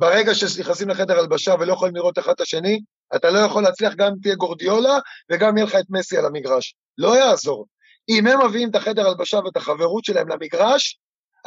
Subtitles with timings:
[0.00, 2.80] ברגע שנכנסים לחדר הלבשה ולא יכולים לראות אחד את השני,
[3.16, 4.98] אתה לא יכול להצליח גם אם תהיה גורדיולה
[5.30, 6.74] וגם יהיה לך את מסי על המגרש.
[6.98, 7.66] לא יעזור.
[8.08, 10.98] אם הם מביאים את החדר הלבשה ואת החברות שלהם למגרש,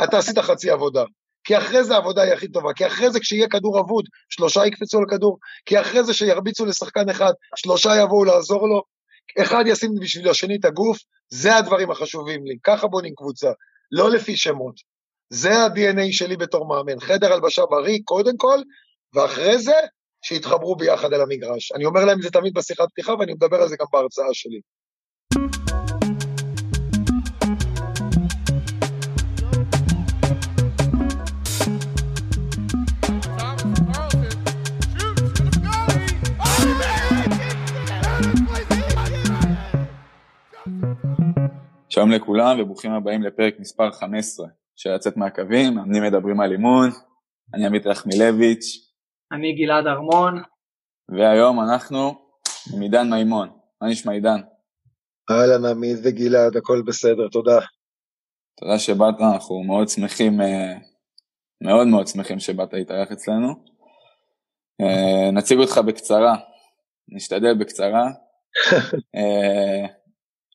[0.03, 1.03] אתה עשית חצי עבודה.
[1.43, 4.99] כי אחרי זה העבודה היא הכי טובה, כי אחרי זה כשיהיה כדור אבוד, שלושה יקפצו
[4.99, 8.83] על כדור, כי אחרי זה שירביצו לשחקן אחד, שלושה יבואו לעזור לו,
[9.41, 10.97] אחד ישים בשביל השני את הגוף,
[11.29, 13.51] זה הדברים החשובים לי, ככה בונים קבוצה,
[13.91, 14.92] לא לפי שמות.
[15.29, 18.59] זה ה-DNA שלי בתור מאמן, חדר הלבשה בריא קודם כל,
[19.13, 19.75] ואחרי זה,
[20.25, 21.71] שיתחברו ביחד על המגרש.
[21.71, 24.59] אני אומר להם את זה תמיד בשיחת פתיחה, ואני מדבר על זה גם בהרצאה שלי.
[41.89, 44.47] שלום לכולם וברוכים הבאים לפרק מספר 15
[44.83, 46.89] של לצאת מהקווים, מאמנים מדברים על אימון,
[47.53, 48.65] אני עמית רחמילביץ'.
[49.31, 50.43] אני גלעד ארמון.
[51.09, 52.15] והיום אנחנו
[52.73, 53.49] עם עידן מימון.
[53.81, 54.41] מה נשמע עידן?
[55.31, 57.59] אהלן עמית וגלעד, הכל בסדר, תודה.
[58.59, 60.73] תודה שבאת, אנחנו מאוד שמחים, אה,
[61.61, 63.47] מאוד מאוד שמחים שבאת להתארח אצלנו.
[64.81, 66.35] אה, נציג אותך בקצרה,
[67.09, 68.03] נשתדל בקצרה.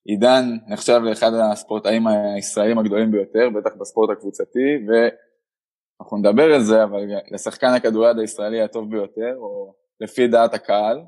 [0.09, 7.01] עידן נחשב לאחד הספורטאים הישראלים הגדולים ביותר, בטח בספורט הקבוצתי, ואנחנו נדבר על זה, אבל
[7.31, 11.01] לשחקן הכדוריד הישראלי הטוב ביותר, או לפי דעת הקהל,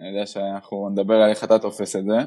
[0.00, 2.18] אני יודע שאנחנו נדבר על איך אתה תופס את זה,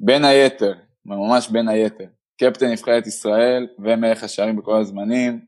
[0.00, 0.72] בין היתר,
[1.06, 2.06] ממש בין היתר,
[2.40, 5.40] קפטן נבחרת ישראל ומלך השערים בכל הזמנים,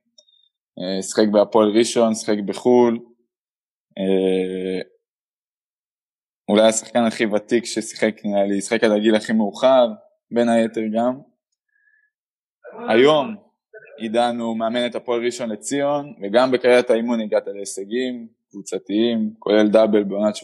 [0.78, 2.98] אה, שחק בהפועל ראשון, שחק בחו"ל,
[3.98, 4.80] אה,
[6.50, 9.86] אולי השחקן הכי ותיק ששיחק נראה לי, שיחק עד הגיל הכי מאוחר,
[10.30, 11.18] בין היתר גם.
[12.88, 13.36] היום
[13.98, 20.04] עידן הוא מאמן את הפועל ראשון לציון, וגם בקריית האימון הגעת להישגים קבוצתיים, כולל דאבל
[20.04, 20.38] בעונת 17-18.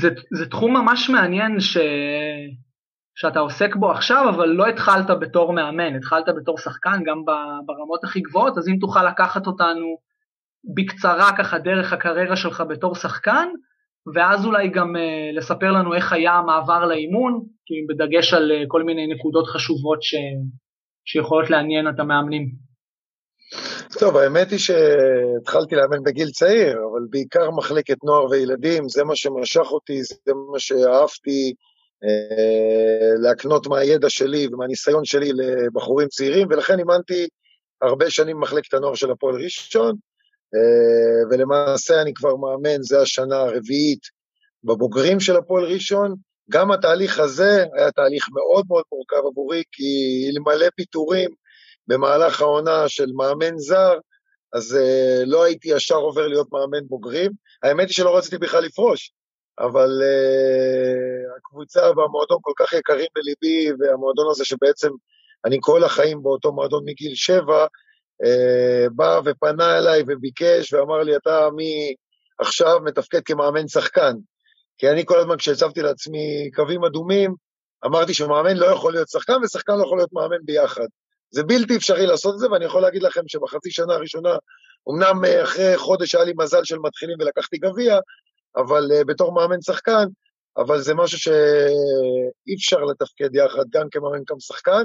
[0.00, 1.78] זה, זה תחום ממש מעניין ש...
[3.14, 7.24] שאתה עוסק בו עכשיו, אבל לא התחלת בתור מאמן, התחלת בתור שחקן גם
[7.66, 10.09] ברמות הכי גבוהות, אז אם תוכל לקחת אותנו
[10.74, 13.48] בקצרה ככה דרך הקריירה שלך בתור שחקן,
[14.14, 18.82] ואז אולי גם uh, לספר לנו איך היה המעבר לאימון, כי בדגש על uh, כל
[18.82, 20.14] מיני נקודות חשובות ש...
[21.04, 22.70] שיכולות לעניין את המאמנים.
[23.98, 29.72] טוב, האמת היא שהתחלתי לאמן בגיל צעיר, אבל בעיקר מחלקת נוער וילדים, זה מה שמשך
[29.72, 31.54] אותי, זה מה שאהבתי
[32.04, 37.28] אה, להקנות מהידע שלי ומהניסיון שלי לבחורים צעירים, ולכן אימנתי
[37.82, 40.09] הרבה שנים במחלקת הנוער של הפועל ראשון, אה,
[41.30, 44.02] ולמעשה אני כבר מאמן, זה השנה הרביעית
[44.64, 46.14] בבוגרים של הפועל ראשון.
[46.50, 49.84] גם התהליך הזה היה תהליך מאוד מאוד מורכב עבורי, כי
[50.30, 51.30] אלמלא פיטורים
[51.86, 53.98] במהלך העונה של מאמן זר,
[54.52, 57.30] אז uh, לא הייתי ישר עובר להיות מאמן בוגרים.
[57.62, 59.12] האמת היא שלא רציתי בכלל לפרוש,
[59.58, 64.90] אבל uh, הקבוצה והמועדון כל כך יקרים בליבי, והמועדון הזה שבעצם
[65.44, 67.66] אני כל החיים באותו מועדון מגיל שבע, אה,
[68.92, 71.48] בא ופנה אליי וביקש ואמר לי, אתה
[72.40, 74.12] מעכשיו מתפקד כמאמן שחקן.
[74.78, 77.34] כי אני כל הזמן כשהצבתי לעצמי קווים אדומים,
[77.86, 80.86] אמרתי שמאמן לא יכול להיות שחקן ושחקן לא יכול להיות מאמן ביחד.
[81.30, 84.36] זה בלתי אפשרי לעשות את זה, ואני יכול להגיד לכם שבחצי שנה הראשונה,
[84.90, 87.98] אמנם אה, אחרי חודש היה לי מזל של מתחילים ולקחתי גביע,
[88.56, 90.04] אבל uh, בתור מאמן שחקן,
[90.56, 94.82] אבל זה משהו שאי אפשר לתפקד יחד, גם כמאמן גם שחקן,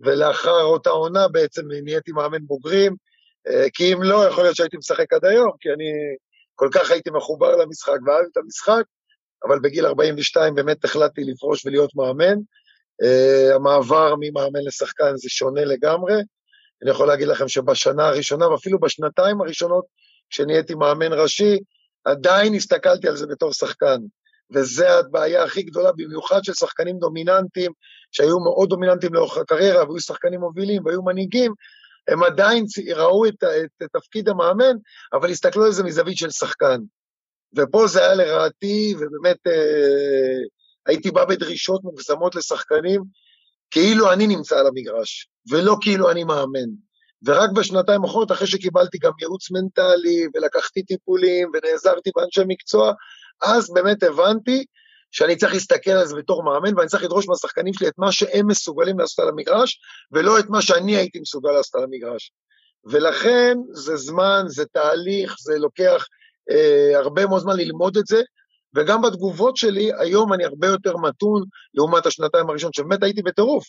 [0.00, 2.96] ולאחר אותה עונה בעצם נהייתי מאמן בוגרים,
[3.48, 5.90] אה, כי אם לא, יכול להיות שהייתי משחק עד היום, כי אני
[6.54, 8.82] כל כך הייתי מחובר למשחק ואהבתי את המשחק,
[9.46, 12.36] אבל בגיל 42 באמת החלטתי לפרוש ולהיות מאמן.
[13.02, 16.14] Uh, המעבר ממאמן לשחקן זה שונה לגמרי.
[16.82, 19.84] אני יכול להגיד לכם שבשנה הראשונה, ואפילו בשנתיים הראשונות,
[20.30, 21.58] כשנהייתי מאמן ראשי,
[22.04, 23.96] עדיין הסתכלתי על זה בתור שחקן.
[24.54, 27.72] וזו הבעיה הכי גדולה, במיוחד של שחקנים דומיננטיים,
[28.12, 31.54] שהיו מאוד דומיננטיים לאורך הקריירה, והיו שחקנים מובילים והיו מנהיגים,
[32.08, 32.64] הם עדיין
[32.96, 34.76] ראו את, את, את תפקיד המאמן,
[35.12, 36.78] אבל הסתכלו על זה מזווית של שחקן.
[37.56, 40.42] ופה זה היה לרעתי, ובאמת אה,
[40.86, 43.02] הייתי בא בדרישות מוגזמות לשחקנים,
[43.70, 46.68] כאילו אני נמצא על המגרש, ולא כאילו אני מאמן.
[47.24, 52.92] ורק בשנתיים האחרונות, אחרי שקיבלתי גם ייעוץ מנטלי, ולקחתי טיפולים, ונעזרתי באנשי מקצוע,
[53.42, 54.64] אז באמת הבנתי
[55.10, 58.46] שאני צריך להסתכל על זה בתור מאמן, ואני צריך לדרוש מהשחקנים שלי את מה שהם
[58.46, 59.80] מסוגלים לעשות על המגרש,
[60.12, 62.32] ולא את מה שאני הייתי מסוגל לעשות על המגרש.
[62.84, 66.06] ולכן זה זמן, זה תהליך, זה לוקח
[66.50, 68.22] אה, הרבה מאוד זמן ללמוד את זה,
[68.74, 71.44] וגם בתגובות שלי, היום אני הרבה יותר מתון
[71.74, 73.64] לעומת השנתיים הראשונות, שבאמת הייתי בטירוף.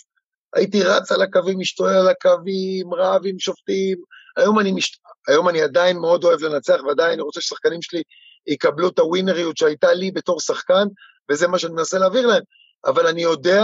[0.55, 3.97] הייתי רץ על הקווים, משתולל על הקווים, רב עם שופטים.
[4.37, 4.99] היום אני, מש...
[5.27, 8.01] היום אני עדיין מאוד אוהב לנצח, ועדיין אני רוצה ששחקנים שלי
[8.47, 10.87] יקבלו את הווינריות שהייתה לי בתור שחקן,
[11.31, 12.43] וזה מה שאני מנסה להעביר להם.
[12.85, 13.63] אבל אני יודע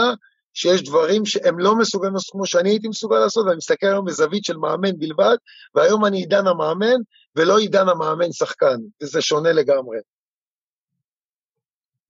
[0.54, 4.46] שיש דברים שהם לא מסוגלים לעשות כמו שאני הייתי מסוגל לעשות, ואני מסתכל היום בזווית
[4.46, 5.36] של מאמן בלבד,
[5.76, 7.02] והיום אני עידן המאמן,
[7.36, 9.98] ולא עידן המאמן שחקן, וזה שונה לגמרי.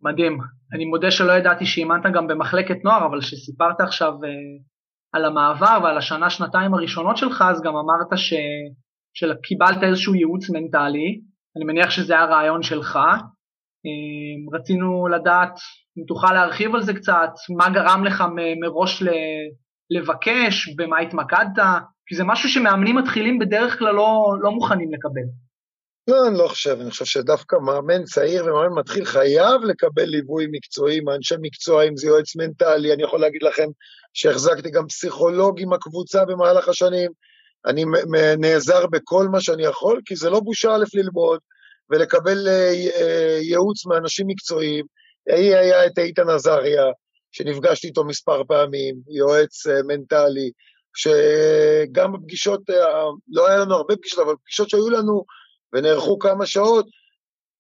[0.01, 0.39] מדהים.
[0.73, 4.29] אני מודה שלא ידעתי שאימנת גם במחלקת נוער, אבל כשסיפרת עכשיו אה,
[5.11, 8.33] על המעבר ועל השנה-שנתיים הראשונות שלך, אז גם אמרת ש...
[9.13, 11.21] שקיבלת איזשהו ייעוץ מנטלי,
[11.59, 12.95] אני מניח שזה היה רעיון שלך.
[13.85, 15.59] אה, רצינו לדעת
[15.97, 18.23] אם תוכל להרחיב על זה קצת, מה גרם לך
[18.61, 19.03] מראש
[19.89, 21.63] לבקש, במה התמקדת,
[22.05, 25.21] כי זה משהו שמאמנים מתחילים בדרך כלל לא, לא מוכנים לקבל.
[26.07, 30.99] לא, אני לא חושב, אני חושב שדווקא מאמן צעיר ומאמן מתחיל חייב לקבל ליווי מקצועי
[30.99, 33.67] מאנשי מקצוע, אם זה יועץ מנטלי, אני יכול להגיד לכם
[34.13, 37.11] שהחזקתי גם פסיכולוג עם הקבוצה במהלך השנים,
[37.65, 37.85] אני
[38.37, 41.39] נעזר בכל מה שאני יכול, כי זה לא בושה א' ללמוד
[41.89, 44.85] ולקבל אה, אה, ייעוץ מאנשים מקצועיים.
[45.29, 46.85] היה את איתן עזריה,
[47.31, 50.51] שנפגשתי איתו מספר פעמים, יועץ אה, מנטלי,
[50.95, 52.61] שגם בפגישות,
[53.27, 55.25] לא היה לנו הרבה פגישות, אבל פגישות שהיו לנו
[55.73, 56.85] ונערכו כמה שעות,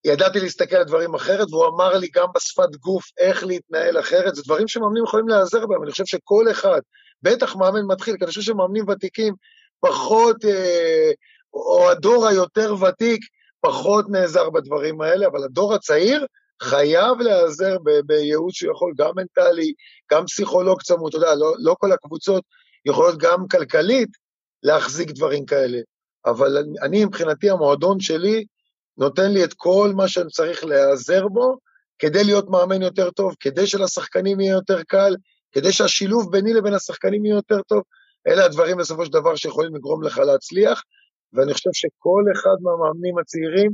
[0.05, 4.41] ידעתי להסתכל על דברים אחרת, והוא אמר לי גם בשפת גוף איך להתנהל אחרת, זה
[4.45, 6.79] דברים שמאמנים יכולים להיעזר בהם, אני חושב שכל אחד,
[7.23, 9.33] בטח מאמן מתחיל, כי אני חושב שמאמנים ותיקים
[9.79, 11.11] פחות, אה,
[11.53, 13.21] או הדור היותר ותיק,
[13.61, 16.25] פחות נעזר בדברים האלה, אבל הדור הצעיר
[16.61, 19.73] חייב להיעזר בייעוץ שהוא יכול, גם מנטלי,
[20.11, 22.43] גם פסיכולוג צמוד, אתה יודע, לא, לא כל הקבוצות
[22.85, 24.09] יכולות גם כלכלית
[24.63, 25.79] להחזיק דברים כאלה.
[26.25, 28.45] אבל אני, מבחינתי, המועדון שלי
[28.97, 31.57] נותן לי את כל מה שאני צריך להיעזר בו
[31.99, 35.15] כדי להיות מאמן יותר טוב, כדי שלשחקנים יהיה יותר קל,
[35.51, 37.81] כדי שהשילוב ביני לבין השחקנים יהיה יותר טוב.
[38.27, 40.83] אלה הדברים בסופו של דבר שיכולים לגרום לך להצליח,
[41.33, 43.71] ואני חושב שכל אחד מהמאמנים הצעירים,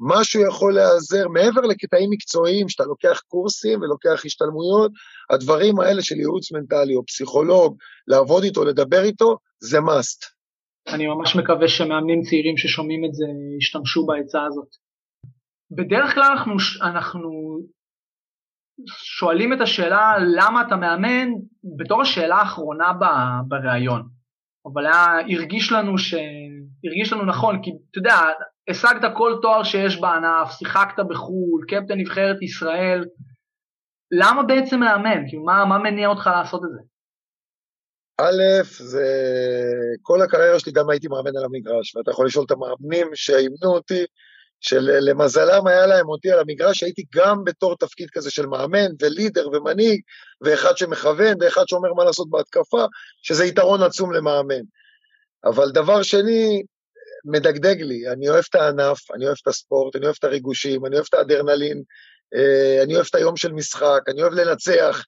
[0.00, 4.92] משהו יכול להיעזר, מעבר לקטעים מקצועיים, שאתה לוקח קורסים ולוקח השתלמויות,
[5.30, 10.36] הדברים האלה של ייעוץ מנטלי או פסיכולוג, לעבוד איתו, לדבר איתו, זה must.
[10.88, 13.24] אני ממש מקווה שמאמנים צעירים ששומעים את זה
[13.58, 14.68] ישתמשו בעצה הזאת.
[15.70, 17.30] בדרך כלל אנחנו, אנחנו
[18.86, 21.28] שואלים את השאלה למה אתה מאמן
[21.76, 22.92] בתור השאלה האחרונה
[23.48, 24.08] בריאיון.
[24.72, 26.14] אבל היה, הרגיש לנו ש...
[26.84, 28.14] הרגיש לנו נכון, כי אתה יודע,
[28.68, 33.04] השגת כל תואר שיש בענף, שיחקת בחו"ל, קפטן נבחרת ישראל,
[34.10, 35.28] למה בעצם מאמן?
[35.28, 36.80] כאילו, מה, מה מניע אותך לעשות את זה?
[38.20, 39.06] א', זה...
[40.02, 44.04] כל הקריירה שלי גם הייתי מאמן על המגרש, ואתה יכול לשאול את המאמנים שאימנו אותי,
[44.60, 50.00] שלמזלם היה להם אותי על המגרש, הייתי גם בתור תפקיד כזה של מאמן ולידר ומנהיג,
[50.40, 52.86] ואחד שמכוון ואחד שאומר מה לעשות בהתקפה,
[53.22, 54.62] שזה יתרון עצום למאמן.
[55.44, 56.62] אבל דבר שני,
[57.24, 60.94] מדגדג לי, אני אוהב את הענף, אני אוהב את הספורט, אני אוהב את הריגושים, אני
[60.94, 61.82] אוהב את האדרנלין,
[62.34, 65.04] אה, אני אוהב את היום של משחק, אני אוהב לנצח,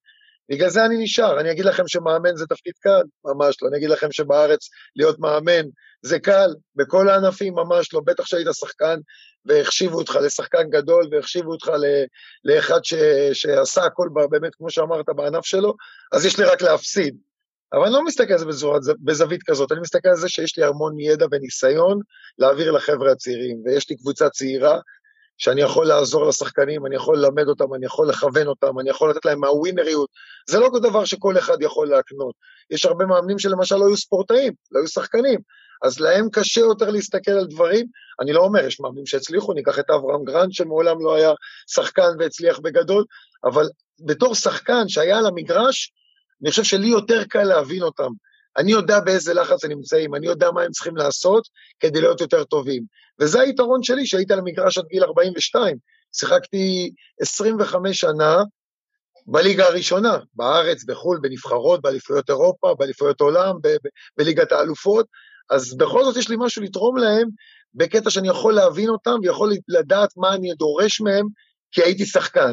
[0.50, 3.90] בגלל זה אני נשאר, אני אגיד לכם שמאמן זה תפקיד קל, ממש לא, אני אגיד
[3.90, 5.66] לכם שבארץ להיות מאמן
[6.02, 8.98] זה קל, בכל הענפים ממש לא, בטח שהיית שחקן
[9.48, 11.70] והחשיבו אותך לשחקן גדול והחשיבו אותך
[12.44, 12.94] לאחד ש,
[13.32, 15.74] שעשה הכל באמת, כמו שאמרת, בענף שלו,
[16.12, 17.16] אז יש לי רק להפסיד.
[17.72, 20.64] אבל אני לא מסתכל על זה בזורת, בזווית כזאת, אני מסתכל על זה שיש לי
[20.64, 22.00] המון ידע וניסיון
[22.38, 24.80] להעביר לחבר'ה הצעירים, ויש לי קבוצה צעירה
[25.38, 29.24] שאני יכול לעזור לשחקנים, אני יכול ללמד אותם, אני יכול לכוון אותם, אני יכול לתת
[29.24, 30.10] להם מהווינריות.
[30.50, 32.34] זה לא דבר שכל אחד יכול להקנות.
[32.70, 35.40] יש הרבה מאמנים שלמשל לא היו ספורטאים, לא היו שחקנים,
[35.82, 37.86] אז להם קשה יותר להסתכל על דברים.
[38.20, 41.32] אני לא אומר, יש מאמנים שהצליחו, ניקח את אברהם גרנט שמעולם לא היה
[41.66, 43.04] שחקן והצליח בגדול,
[43.44, 43.68] אבל
[44.00, 45.92] בתור שחקן שהיה על המגרש,
[46.42, 48.10] אני חושב שלי יותר קל להבין אותם.
[48.56, 51.48] אני יודע באיזה לחץ הם נמצאים, אני יודע מה הם צריכים לעשות
[51.80, 52.82] כדי להיות יותר טובים.
[53.20, 55.76] וזה היתרון שלי, שהייתי על המגרש עד גיל 42.
[56.12, 58.42] שיחקתי 25 שנה
[59.26, 63.54] בליגה הראשונה, בארץ, בחו"ל, בנבחרות, באליפויות אירופה, באליפויות עולם,
[64.18, 65.06] בליגת האלופות,
[65.50, 67.28] אז בכל זאת יש לי משהו לתרום להם,
[67.74, 71.26] בקטע שאני יכול להבין אותם ויכול לדעת מה אני דורש מהם,
[71.72, 72.52] כי הייתי שחקן.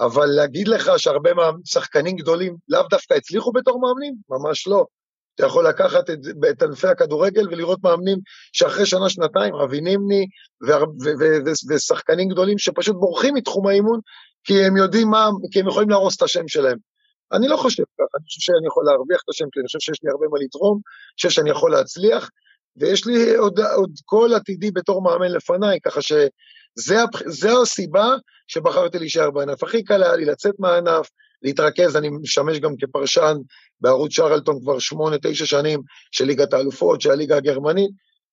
[0.00, 1.30] אבל להגיד לך שהרבה
[1.64, 4.14] שחקנים גדולים לאו דווקא הצליחו בתור מאמנים?
[4.30, 4.86] ממש לא.
[5.38, 6.18] אתה יכול לקחת את,
[6.50, 8.18] את ענפי הכדורגל ולראות מאמנים
[8.52, 10.26] שאחרי שנה-שנתיים, אבי נימני
[11.70, 14.00] ושחקנים גדולים שפשוט בורחים מתחום האימון,
[14.44, 16.78] כי הם יודעים מה, כי הם יכולים להרוס את השם שלהם.
[17.32, 19.98] אני לא חושב ככה, אני חושב שאני יכול להרוויח את השם שלי, אני חושב שיש
[20.04, 22.30] לי הרבה מה לתרום, אני חושב שאני יכול להצליח,
[22.76, 28.16] ויש לי עוד, עוד כל עתידי בתור מאמן לפניי, ככה שזה הסיבה
[28.46, 29.62] שבחרתי להישאר בענף.
[29.62, 31.08] הכי קל היה לי לצאת מהענף,
[31.42, 33.36] להתרכז, אני משמש גם כפרשן
[33.80, 35.80] בערוץ שרלטון כבר שמונה, תשע שנים
[36.12, 37.90] של ליגת האלופות, של הליגה הגרמנית,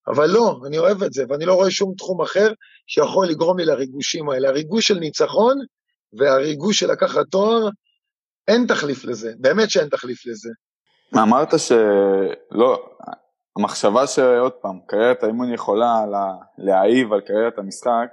[0.07, 2.51] אבל לא, אני אוהב את זה, ואני לא רואה שום תחום אחר
[2.87, 4.49] שיכול לגרום לי לריגושים האלה.
[4.49, 5.57] הריגוש של ניצחון
[6.19, 7.69] והריגוש של לקחת תואר,
[8.47, 10.49] אין תחליף לזה, באמת שאין תחליף לזה.
[11.13, 12.89] אמרת שלא,
[13.57, 18.09] המחשבה שעוד פעם, קריירת האימון יכולה לה, להעיב על קריירת המשחק,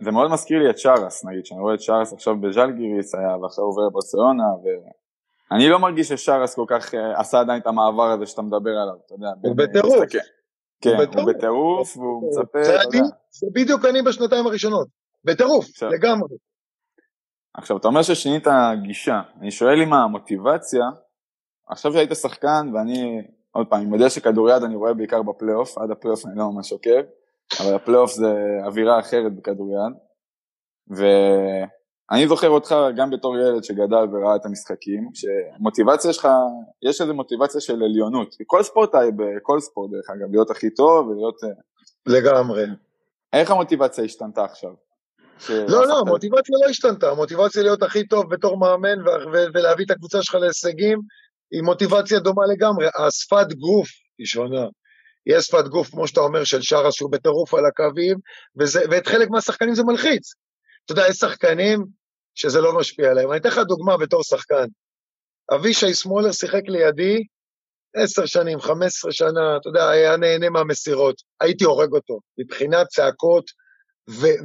[0.00, 3.64] זה מאוד מזכיר לי את שרס, נגיד, שאני רואה את שרס עכשיו בז'לגיריס היה, ועכשיו
[3.64, 4.44] עובר לברצלונה,
[5.50, 8.94] ואני לא מרגיש ששרס כל כך אה, עשה עדיין את המעבר הזה שאתה מדבר עליו,
[9.06, 9.28] אתה יודע.
[9.42, 9.94] הוא בטירוף.
[10.80, 13.08] כן, הוא בטירוף, והוא מצפה, אתה יודע.
[13.30, 14.88] זה בדיוק אני בשנתיים הראשונות,
[15.24, 16.36] בטירוף, לגמרי.
[17.54, 18.46] עכשיו, אתה אומר ששינית
[18.82, 20.84] גישה, אני שואל אם המוטיבציה,
[21.68, 26.26] עכשיו שהיית שחקן, ואני, עוד פעם, אני מודה שכדוריד אני רואה בעיקר בפלייאוף, עד הפלייאוף
[26.26, 27.02] אני לא ממש עוקב,
[27.60, 29.92] אבל הפלייאוף זה אווירה אחרת בכדוריד,
[30.88, 36.28] ואני זוכר אותך גם בתור ילד שגדל וראה את המשחקים, שמוטיבציה שלך,
[36.82, 41.44] יש איזו מוטיבציה של עליונות, כל ספורטאי, בכל ספורט דרך אגב, להיות הכי טוב ולהיות...
[41.44, 41.48] אה,
[42.06, 42.64] לגמרי.
[43.32, 44.70] איך המוטיבציה השתנתה עכשיו?
[45.48, 48.98] לא, לא, המוטיבציה לא השתנתה, המוטיבציה להיות הכי טוב בתור מאמן
[49.54, 51.00] ולהביא את הקבוצה שלך להישגים
[51.52, 54.66] היא מוטיבציה דומה לגמרי, השפת גוף היא שונה.
[55.26, 58.18] יש שפת גוף, כמו שאתה אומר, של שרס שהוא בטירוף על הקווים,
[58.60, 60.34] וזה, ואת חלק מהשחקנים זה מלחיץ.
[60.84, 61.84] אתה יודע, יש שחקנים
[62.34, 63.30] שזה לא משפיע עליהם.
[63.30, 64.66] אני אתן לך דוגמה בתור שחקן.
[65.54, 67.22] אבישי שמאלר שיחק לידי
[67.96, 71.22] עשר שנים, חמש עשרה שנה, אתה יודע, היה נהנה מהמסירות.
[71.40, 72.20] הייתי הורג אותו.
[72.38, 73.44] מבחינת צעקות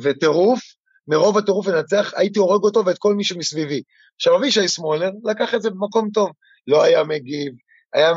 [0.02, 0.60] וטירוף,
[1.08, 3.82] מרוב הטירוף לנצח, הייתי הורג אותו ואת כל מי שמסביבי.
[4.16, 6.30] עכשיו, אבישי שמאלר לקח את זה במקום טוב.
[6.68, 7.54] לא היה מגיב,
[7.94, 8.12] היה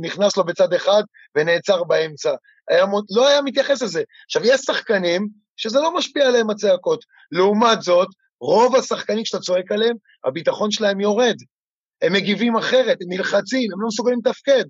[0.00, 1.02] נכנס לו בצד אחד
[1.34, 2.34] ונעצר באמצע.
[2.70, 4.02] היה, לא היה מתייחס לזה.
[4.26, 7.04] עכשיו, יש שחקנים שזה לא משפיע עליהם הצעקות.
[7.32, 8.08] לעומת זאת,
[8.40, 11.36] רוב השחקנים שאתה צועק עליהם, הביטחון שלהם יורד.
[12.02, 14.64] הם מגיבים אחרת, הם נלחצים, הם לא מסוגלים לתפקד.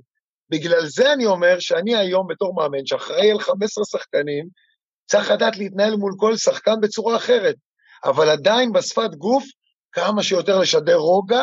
[0.50, 4.48] בגלל זה אני אומר שאני היום בתור מאמן, שאחראי על 15 שחקנים,
[5.06, 7.54] צריך לדעת להתנהל מול כל שחקן בצורה אחרת.
[8.04, 9.44] אבל עדיין בשפת גוף,
[9.92, 11.42] כמה שיותר לשדר רוגע,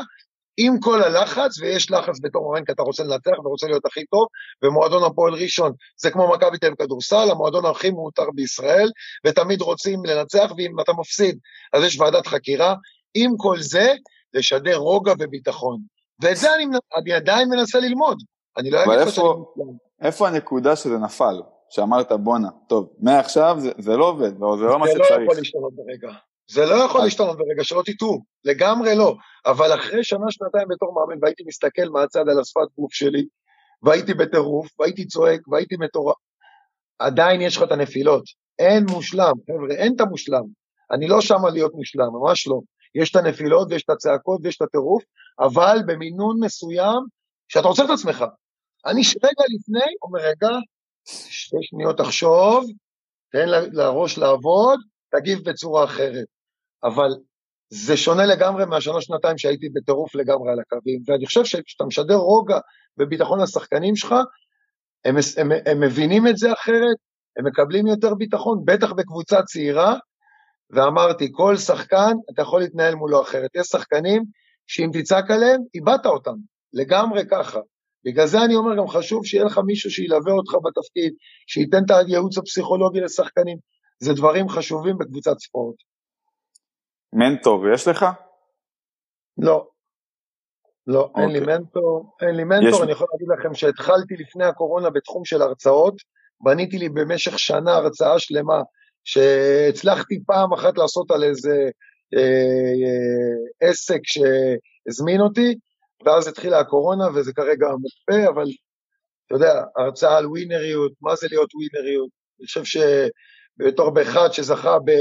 [0.58, 4.28] עם כל הלחץ, ויש לחץ בתור מאמן כי אתה רוצה לנצח ורוצה להיות הכי טוב,
[4.64, 8.92] ומועדון הפועל ראשון זה כמו מכבי תל כדורסל, המועדון הכי מאותר בישראל,
[9.26, 11.40] ותמיד רוצים לנצח, ואם אתה מפסיד
[11.74, 12.76] אז יש ועדת חקירה.
[13.14, 13.94] עם כל זה,
[14.34, 15.80] לשדר רוגע וביטחון.
[16.22, 16.66] ואת זה אני,
[16.98, 18.18] אני עדיין מנסה ללמוד.
[18.58, 19.26] אני לא אגיד לך שאני...
[20.02, 21.42] איפה הנקודה שזה נפל?
[21.70, 25.08] שאמרת בואנה, טוב, מעכשיו זה, זה לא עובד, זה לא מה שצריך.
[25.10, 26.14] זה לא יכול להשתנות ברגע.
[26.48, 29.16] זה לא יכול להשתנות ברגע, שלא תטעו, לגמרי לא.
[29.46, 33.26] אבל אחרי שנה, שנתיים בתור מאמן, והייתי מסתכל מהצד על השפת גוף שלי,
[33.84, 36.16] והייתי בטירוף, והייתי צועק, והייתי מטורף,
[37.00, 38.24] עדיין יש לך את הנפילות.
[38.60, 40.44] אין מושלם, חבר'ה, אין את המושלם.
[40.92, 42.60] אני לא שם להיות מושלם, ממש לא.
[42.96, 45.04] יש את הנפילות ויש את הצעקות ויש את הטירוף,
[45.40, 47.00] אבל במינון מסוים
[47.48, 48.26] שאתה עוצר את עצמך.
[48.86, 50.50] אני רגע לפני אומר, רגע,
[51.30, 52.66] שתי שניות תחשוב,
[53.32, 54.80] תן לראש לעבוד,
[55.12, 56.26] תגיב בצורה אחרת.
[56.86, 57.10] אבל
[57.70, 62.60] זה שונה לגמרי מהשלוש שנתיים שהייתי בטירוף לגמרי על הקווים, ואני חושב שכשאתה משדר רוגע
[62.98, 64.16] בביטחון לשחקנים שלך,
[65.06, 66.96] הם, הם, הם מבינים את זה אחרת,
[67.38, 69.96] הם מקבלים יותר ביטחון, בטח בקבוצה צעירה,
[70.70, 73.50] ואמרתי, כל שחקן, אתה יכול להתנהל מולו אחרת.
[73.56, 74.24] יש שחקנים
[74.68, 76.36] שאם תצעק עליהם, איבדת אותם,
[76.74, 77.60] לגמרי ככה.
[78.06, 81.14] בגלל זה אני אומר, גם חשוב שיהיה לך מישהו שילווה אותך בתפקיד,
[81.48, 83.58] שייתן את הייעוץ הפסיכולוגי לשחקנים.
[84.00, 85.76] זה דברים חשובים בקבוצת ספורט.
[87.16, 88.06] מנטור יש לך?
[89.38, 89.68] לא.
[90.88, 91.22] לא, okay.
[91.22, 91.58] אין לי אוקיי.
[91.58, 92.82] מנטור, אין לי מנטור, יש...
[92.82, 95.96] אני יכול להגיד לכם שהתחלתי לפני הקורונה בתחום של הרצאות,
[96.42, 98.62] בניתי לי במשך שנה הרצאה שלמה,
[99.04, 101.70] שהצלחתי פעם אחת לעשות על איזה
[102.14, 102.20] אה,
[102.86, 105.56] אה, עסק שהזמין אותי,
[106.06, 108.46] ואז התחילה הקורונה וזה כרגע מוקפא, אבל
[109.26, 114.92] אתה יודע, הרצאה על ווינריות, מה זה להיות ווינריות, אני חושב שבתור באחד שזכה ב...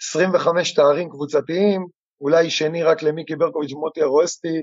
[0.00, 1.86] 25 תארים קבוצתיים,
[2.20, 4.62] אולי שני רק למיקי ברקוביץ' ומוטי ארואסטי,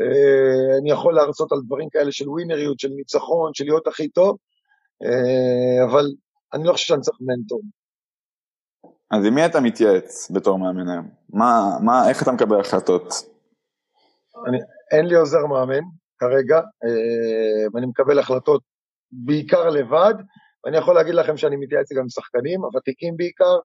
[0.00, 4.36] אה, אני יכול להרצות על דברים כאלה של ווינריות, של ניצחון, של להיות הכי טוב,
[5.04, 6.04] אה, אבל
[6.54, 7.60] אני לא חושב שאני צריך מנטור.
[9.10, 11.08] אז עם מי אתה מתייעץ בתור מאמן היום?
[11.28, 13.12] מה, מה, איך אתה מקבל החלטות?
[14.48, 14.58] אני,
[14.92, 15.82] אין לי עוזר מאמן
[16.18, 18.62] כרגע, אה, ואני מקבל החלטות
[19.12, 20.14] בעיקר לבד,
[20.64, 23.58] ואני יכול להגיד לכם שאני מתייעץ גם עם שחקנים, הוותיקים בעיקר,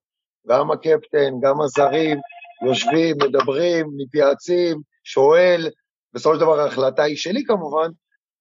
[0.48, 2.18] גם הקפטן, גם הזרים,
[2.66, 5.70] יושבים, מדברים, מתייעצים, שואל,
[6.14, 7.90] בסופו של דבר ההחלטה היא שלי כמובן,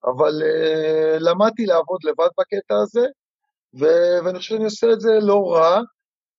[0.05, 3.05] אבל uh, למדתי לעבוד לבד בקטע הזה,
[3.79, 5.81] ו- ואני חושב שאני עושה את זה לא רע.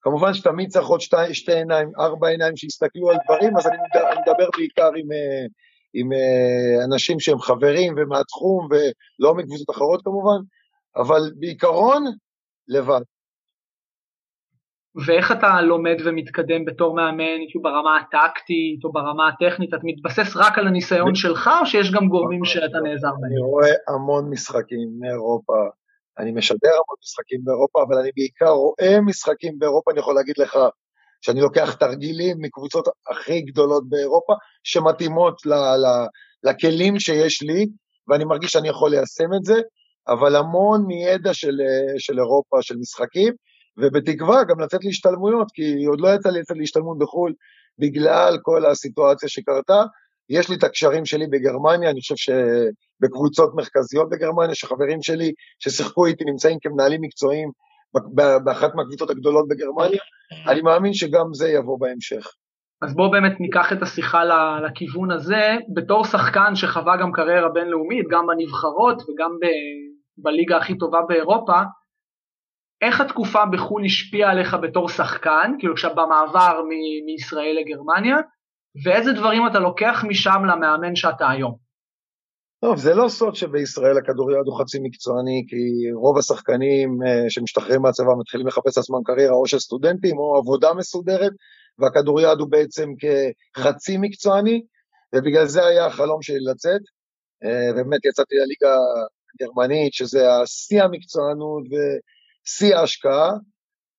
[0.01, 4.13] כמובן שתמיד צריך עוד שתי, שתי עיניים, ארבע עיניים שיסתכלו על דברים, אז אני מדבר,
[4.13, 5.49] אני מדבר בעיקר עם, uh,
[5.95, 6.09] עם
[6.85, 10.41] אנשים שהם חברים ומהתחום ולא מקבוצות אחרות כמובן,
[10.97, 12.05] אבל בעיקרון,
[12.69, 13.01] לבד.
[15.07, 20.59] ואיך אתה לומד ומתקדם בתור מאמן, כאילו ברמה הטקטית או ברמה הטכנית, אתה מתבסס רק
[20.59, 23.25] על הניסיון שלך, או שיש גם גורמים שאתה נעזר בהם?
[23.25, 25.55] אני רואה המון משחקים מאירופה,
[26.19, 30.59] אני משדר המון משחקים באירופה, אבל אני בעיקר רואה משחקים באירופה, אני יכול להגיד לך
[31.21, 34.33] שאני לוקח תרגילים מקבוצות הכי גדולות באירופה,
[34.65, 36.07] שמתאימות ל, ל,
[36.45, 37.67] לכלים שיש לי,
[38.09, 39.61] ואני מרגיש שאני יכול ליישם את זה,
[40.09, 41.57] אבל המון מידע של,
[41.99, 43.35] של אירופה, של משחקים,
[43.77, 47.33] ובתקווה גם לצאת להשתלמויות, כי עוד לא יצא לי לצאת להשתלמות בחו"ל
[47.79, 49.83] בגלל כל הסיטואציה שקרתה.
[50.31, 56.25] יש לי את הקשרים שלי בגרמניה, אני חושב שבקבוצות מרכזיות בגרמניה, שחברים שלי ששיחקו איתי
[56.25, 57.51] נמצאים כמנהלים מקצועיים
[58.45, 60.01] באחת מהקבוצות הגדולות בגרמניה,
[60.49, 62.27] אני מאמין שגם זה יבוא בהמשך.
[62.83, 64.23] אז בואו באמת ניקח את השיחה
[64.65, 70.99] לכיוון הזה, בתור שחקן שחווה גם קריירה בינלאומית, גם בנבחרות וגם ב- בליגה הכי טובה
[71.09, 71.63] באירופה,
[72.83, 78.17] איך התקופה בחו"ל השפיעה עליך בתור שחקן, כאילו עכשיו במעבר מ- מישראל לגרמניה,
[78.85, 81.55] ואיזה דברים אתה לוקח משם למאמן שאתה היום?
[82.65, 88.13] טוב, זה לא סוד שבישראל הכדוריד הוא חצי מקצועני, כי רוב השחקנים uh, שמשתחררים מהצבא
[88.21, 91.33] מתחילים לחפש לעצמם קריירה או של סטודנטים או עבודה מסודרת,
[91.79, 94.63] והכדוריד הוא בעצם כחצי מקצועני,
[95.15, 96.81] ובגלל זה היה החלום שלי לצאת.
[97.45, 98.77] Uh, באמת יצאתי לליגה
[99.35, 101.63] הגרמנית, שזה השיא המקצוענות
[102.47, 103.33] ושיא ההשקעה,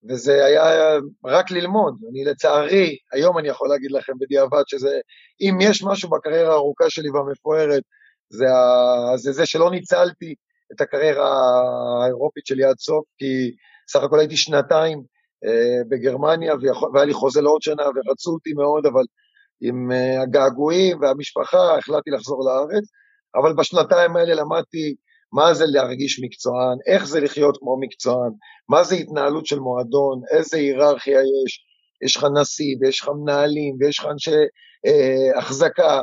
[0.10, 1.96] וזה היה רק ללמוד.
[2.12, 5.00] אני לצערי, היום אני יכול להגיד לכם בדיעבד שזה,
[5.42, 7.84] אם יש משהו בקריירה הארוכה שלי והמפוארת,
[8.30, 8.46] זה,
[9.16, 10.36] זה זה שלא ניצלתי
[10.72, 11.30] את הקריירה
[12.04, 13.52] האירופית שלי עד סוף, כי
[13.92, 15.04] סך הכל הייתי שנתיים
[15.46, 16.54] אה, בגרמניה,
[16.94, 19.04] והיה לי חוזה לעוד שנה, ורצו אותי מאוד, אבל
[19.62, 22.84] עם אה, הגעגועים והמשפחה החלטתי לחזור לארץ,
[23.36, 24.96] אבל בשנתיים האלה למדתי
[25.34, 28.32] מה זה להרגיש מקצוען, איך זה לחיות כמו מקצוען,
[28.70, 31.66] מה זה התנהלות של מועדון, איזה היררכיה יש,
[32.06, 34.32] יש לך נשיא ויש לך מנהלים ויש לך אנשי
[34.86, 36.02] אה, החזקה,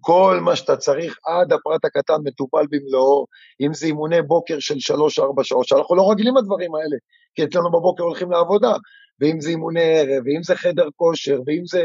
[0.00, 3.26] כל מה שאתה צריך עד הפרט הקטן מטופל במלואו,
[3.60, 6.96] אם זה אימוני בוקר של 3-4 שעות, שאנחנו לא רגילים לדברים האלה,
[7.34, 8.72] כי אצלנו בבוקר הולכים לעבודה,
[9.20, 11.84] ואם זה אימוני ערב, ואם זה חדר כושר, ואם זה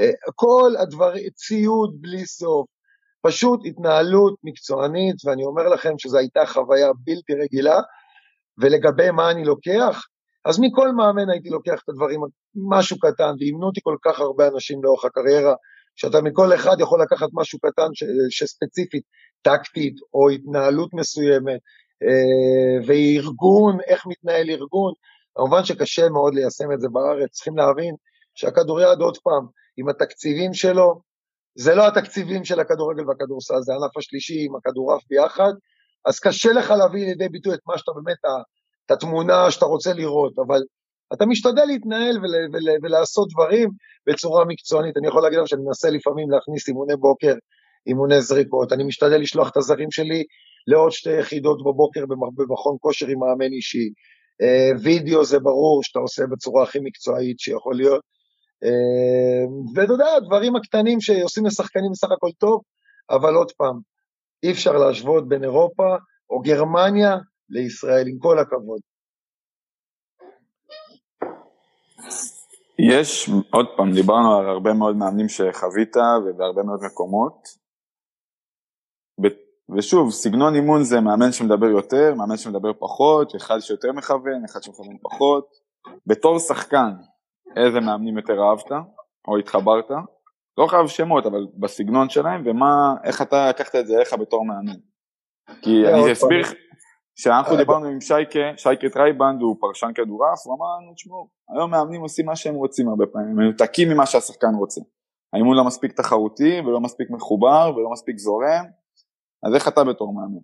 [0.00, 2.66] אה, כל הדברים, ציוד בלי סוף,
[3.22, 7.80] פשוט התנהלות מקצוענית, ואני אומר לכם שזו הייתה חוויה בלתי רגילה,
[8.58, 10.06] ולגבי מה אני לוקח,
[10.44, 12.20] אז מכל מאמן הייתי לוקח את הדברים,
[12.70, 15.54] משהו קטן, ואימנו אותי כל כך הרבה אנשים לאורך הקריירה,
[15.96, 19.02] שאתה מכל אחד יכול לקחת משהו קטן ש, שספציפית,
[19.42, 21.60] טקטית או התנהלות מסוימת,
[22.02, 24.92] אה, וארגון, איך מתנהל ארגון,
[25.34, 27.94] כמובן שקשה מאוד ליישם את זה בארץ, צריכים להבין
[28.34, 31.00] שהכדוריד עוד פעם, עם התקציבים שלו,
[31.54, 35.52] זה לא התקציבים של הכדורגל והכדורסל, זה הענף השלישי עם הכדורעף ביחד,
[36.06, 38.18] אז קשה לך להביא לידי ביטוי את מה שאתה באמת,
[38.86, 40.60] את התמונה שאתה רוצה לראות, אבל
[41.12, 43.70] אתה משתדל להתנהל ול, ול, ולעשות דברים
[44.06, 44.96] בצורה מקצוענית.
[44.96, 47.34] אני יכול להגיד לך שאני מנסה לפעמים להכניס אימוני בוקר,
[47.86, 50.24] אימוני זריקות, אני משתדל לשלוח את הזרים שלי
[50.66, 52.04] לעוד שתי יחידות בבוקר
[52.36, 53.88] במכון כושר עם מאמן אישי.
[54.42, 58.11] אה, וידאו זה ברור שאתה עושה בצורה הכי מקצועית שיכול להיות.
[58.64, 59.44] אה,
[59.74, 62.60] ואתה יודע, הדברים הקטנים שעושים לשחקנים בסך הכל טוב,
[63.10, 63.78] אבל עוד פעם,
[64.42, 65.96] אי אפשר להשוות בין אירופה
[66.30, 67.16] או גרמניה
[67.50, 68.80] לישראל, עם כל הכבוד.
[72.78, 77.62] יש, עוד פעם, דיברנו על הרבה מאוד מאמנים שחווית ובהרבה מאוד מקומות.
[79.76, 84.96] ושוב, סגנון אימון זה מאמן שמדבר יותר, מאמן שמדבר פחות, אחד שיותר מכוון, אחד שמכוון
[85.02, 85.46] פחות.
[86.06, 86.90] בתור שחקן,
[87.56, 88.70] איזה מאמנים יותר אהבת
[89.28, 89.90] או התחברת?
[90.58, 94.78] לא חייב שמות, אבל בסגנון שלהם, ומה, איך אתה לקחת את זה אליך בתור מאמן?
[95.62, 96.46] כי אני אסביר,
[97.16, 102.00] כשאנחנו דיברנו עם שייקה, שייקה טרייבנד הוא פרשן כדורעף, הוא אמר לנו, תשמעו, היום מאמנים
[102.00, 104.80] עושים מה שהם רוצים הרבה פעמים, הם מנותקים ממה שהשחקן רוצה.
[105.32, 108.64] האימון לא מספיק תחרותי ולא מספיק מחובר ולא מספיק זורם,
[109.46, 110.42] אז איך אתה בתור מאמן?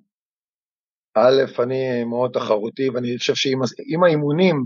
[1.15, 4.65] א', אני מאוד תחרותי ואני חושב שאם האימונים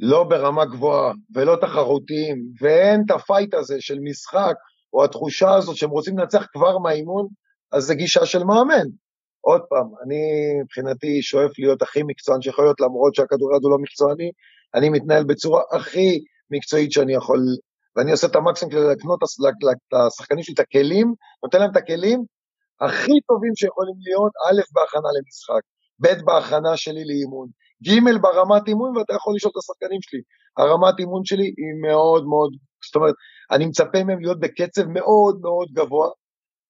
[0.00, 4.54] לא ברמה גבוהה ולא תחרותיים ואין את הפייט הזה של משחק
[4.92, 7.26] או התחושה הזאת שהם רוצים לנצח כבר מהאימון,
[7.72, 8.86] אז זה גישה של מאמן.
[9.40, 10.20] עוד פעם, אני
[10.62, 14.30] מבחינתי שואף להיות הכי מקצוען שיכול להיות, למרות שהכדוריד הוא לא מקצועני,
[14.74, 16.18] אני מתנהל בצורה הכי
[16.50, 17.38] מקצועית שאני יכול,
[17.96, 19.20] ואני עושה את המקסימום כדי לקנות
[19.92, 22.24] לשחקנים שלי את הכלים, נותן להם את הכלים
[22.80, 25.62] הכי טובים שיכולים להיות, א', בהכנה למשחק,
[26.00, 27.48] ב', בהכנה שלי לאימון,
[27.84, 30.20] ג', ברמת אימון, ואתה יכול לשאול את השחקנים שלי,
[30.56, 32.52] הרמת אימון שלי היא מאוד מאוד,
[32.86, 33.14] זאת אומרת,
[33.50, 36.08] אני מצפה מהם להיות בקצב מאוד מאוד גבוה,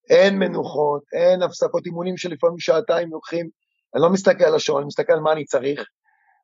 [0.09, 3.49] אין מנוחות, אין הפסקות אימונים שלפעמים שעתיים לוקחים,
[3.95, 5.83] אני לא מסתכל על השעון, אני מסתכל על מה אני צריך,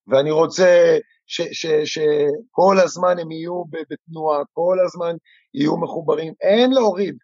[0.07, 5.15] ואני רוצה שכל הזמן הם יהיו בתנועה, כל הזמן
[5.53, 7.15] יהיו מחוברים, אין להוריד,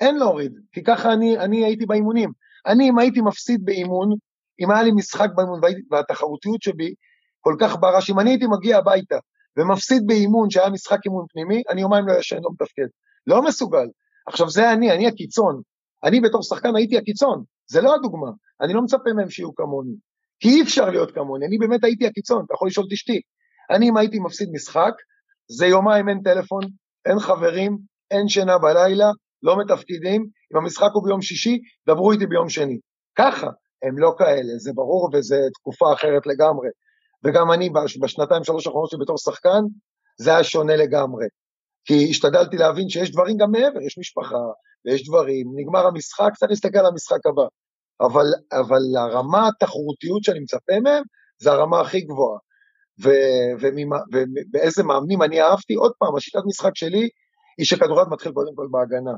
[0.00, 2.32] אין להוריד, כי ככה אני, אני הייתי באימונים.
[2.66, 4.08] אני, אם הייתי מפסיד באימון,
[4.60, 6.94] אם היה לי משחק באימון והתחרותיות שבי
[7.40, 9.18] כל כך ברה, שאם אני הייתי מגיע הביתה
[9.56, 12.86] ומפסיד באימון שהיה משחק אימון פנימי, אני יומיים לא ישן, לא מתפקד.
[13.26, 13.86] לא מסוגל.
[14.26, 15.60] עכשיו זה אני, אני הקיצון.
[16.04, 18.30] אני בתור שחקן הייתי הקיצון, זה לא הדוגמה.
[18.60, 19.94] אני לא מצפה מהם שיהיו כמוני.
[20.40, 23.20] כי אי אפשר להיות כמוני, אני באמת הייתי הקיצון, אתה יכול לשאול את אשתי.
[23.70, 24.92] אני אם הייתי מפסיד משחק,
[25.50, 26.62] זה יומיים אין טלפון,
[27.06, 27.78] אין חברים,
[28.10, 29.10] אין שינה בלילה,
[29.42, 32.78] לא מתפקידים, אם המשחק הוא ביום שישי, דברו איתי ביום שני.
[33.18, 33.46] ככה,
[33.82, 36.68] הם לא כאלה, זה ברור וזו תקופה אחרת לגמרי.
[37.24, 39.60] וגם אני בשנתיים שלוש האחרונות שלי בתור שחקן,
[40.20, 41.26] זה היה שונה לגמרי.
[41.84, 44.44] כי השתדלתי להבין שיש דברים גם מעבר, יש משפחה,
[44.84, 47.42] ויש דברים, נגמר המשחק, צריך להסתכל על המשחק הבא.
[48.00, 51.02] אבל, אבל הרמה התחרותיות שאני מצפה מהם,
[51.38, 52.38] זה הרמה הכי גבוהה.
[53.60, 57.08] ובאיזה מאמנים אני אהבתי, עוד פעם, השיטת משחק שלי
[57.58, 59.12] היא שכדורגל מתחיל קודם כל בהגנה.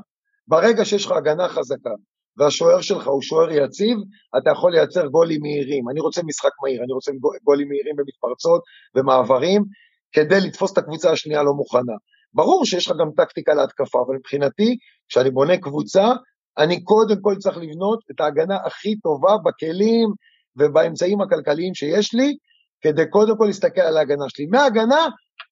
[0.47, 1.89] ברגע שיש לך הגנה חזקה,
[2.37, 3.97] והשוער שלך הוא שוער יציב,
[4.37, 5.89] אתה יכול לייצר גולים מהירים.
[5.89, 7.11] אני רוצה משחק מהיר, אני רוצה
[7.43, 8.61] גולים מהירים במתפרצות
[8.95, 9.63] ומעברים,
[10.11, 11.93] כדי לתפוס את הקבוצה השנייה לא מוכנה.
[12.33, 14.77] ברור שיש לך גם טקטיקה להתקפה, אבל מבחינתי,
[15.09, 16.11] כשאני בונה קבוצה,
[16.57, 20.09] אני קודם כל צריך לבנות את ההגנה הכי טובה בכלים
[20.55, 22.37] ובאמצעים הכלכליים שיש לי,
[22.81, 24.45] כדי קודם כל להסתכל על ההגנה שלי.
[24.45, 25.07] מההגנה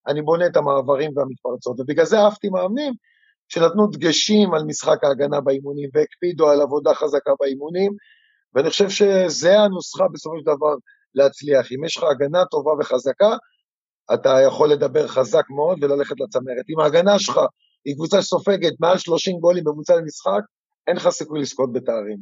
[0.07, 2.93] אני בונה את המעברים והמתפרצות, ובגלל זה אהבתי מאמנים
[3.49, 7.91] שנתנו דגשים על משחק ההגנה באימונים והקפידו על עבודה חזקה באימונים,
[8.55, 10.75] ואני חושב שזה הנוסחה בסופו של דבר
[11.15, 11.71] להצליח.
[11.71, 13.35] אם יש לך הגנה טובה וחזקה,
[14.13, 16.65] אתה יכול לדבר חזק מאוד וללכת לצמרת.
[16.69, 17.39] אם ההגנה שלך
[17.85, 20.41] היא קבוצה שסופגת מעל 30 גולים בממוצע למשחק,
[20.87, 22.17] אין לך סיכוי לזכות בתארים.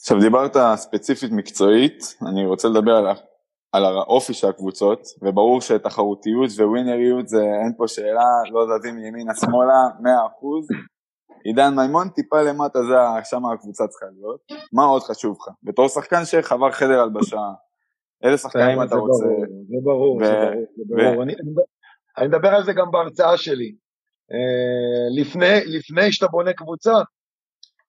[0.00, 3.06] עכשיו דיברת ספציפית מקצועית, אני רוצה לדבר על
[3.72, 9.88] על האופי של הקבוצות, וברור שתחרותיות וווינריות זה אין פה שאלה, לא זזים מימינה שמאלה,
[10.00, 10.04] 100%.
[11.44, 14.40] עידן מימון טיפה למטה זה שם הקבוצה צריכה להיות.
[14.72, 15.54] מה עוד חשוב לך?
[15.62, 17.40] בתור שחקן שחבר חדר הלבשה,
[18.22, 19.24] איזה שחקנים אתה רוצה?
[19.68, 20.34] זה ברור, זה
[20.86, 21.22] ברור.
[22.18, 23.74] אני מדבר על זה גם בהרצאה שלי.
[24.32, 25.22] אה,
[25.66, 26.92] לפני שאתה בונה קבוצה,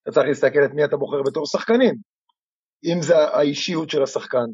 [0.04, 1.96] אתה צריך להסתכל את מי אתה בוחר בתור שחקנים.
[2.86, 4.46] אם זה האישיות של השחקן,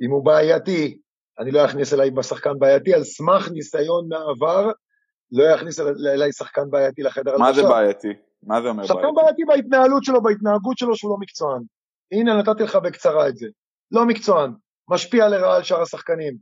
[0.00, 0.98] אם הוא בעייתי,
[1.38, 4.70] אני לא אכניס אליי בשחקן בעייתי, על סמך ניסיון מעבר,
[5.32, 5.80] לא אכניס
[6.14, 7.44] אליי שחקן בעייתי לחדר הלבשה.
[7.44, 8.08] מה זה בעייתי?
[8.42, 8.94] מה זה אומר בעייתי?
[8.94, 11.62] שחקן בעייתי בהתנהלות שלו, בהתנהגות שלו שהוא לא מקצוען.
[12.12, 13.46] הנה, נתתי לך בקצרה את זה.
[13.92, 14.52] לא מקצוען,
[14.88, 16.36] משפיע לרעה על שאר השחקנים.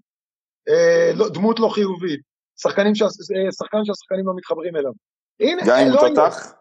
[0.68, 2.20] אה, לא, דמות לא חיובית.
[2.60, 2.92] שחקנים.
[3.02, 4.92] אה, שחקן שהשחקנים לא מתחברים אליו.
[5.40, 6.54] הנה, גם אם לא הוא תותח?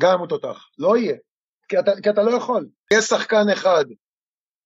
[0.00, 0.68] גם אם הוא תותח.
[0.78, 1.16] לא יהיה.
[1.68, 2.66] כי אתה, כי אתה לא יכול.
[2.92, 3.84] יש שחקן אחד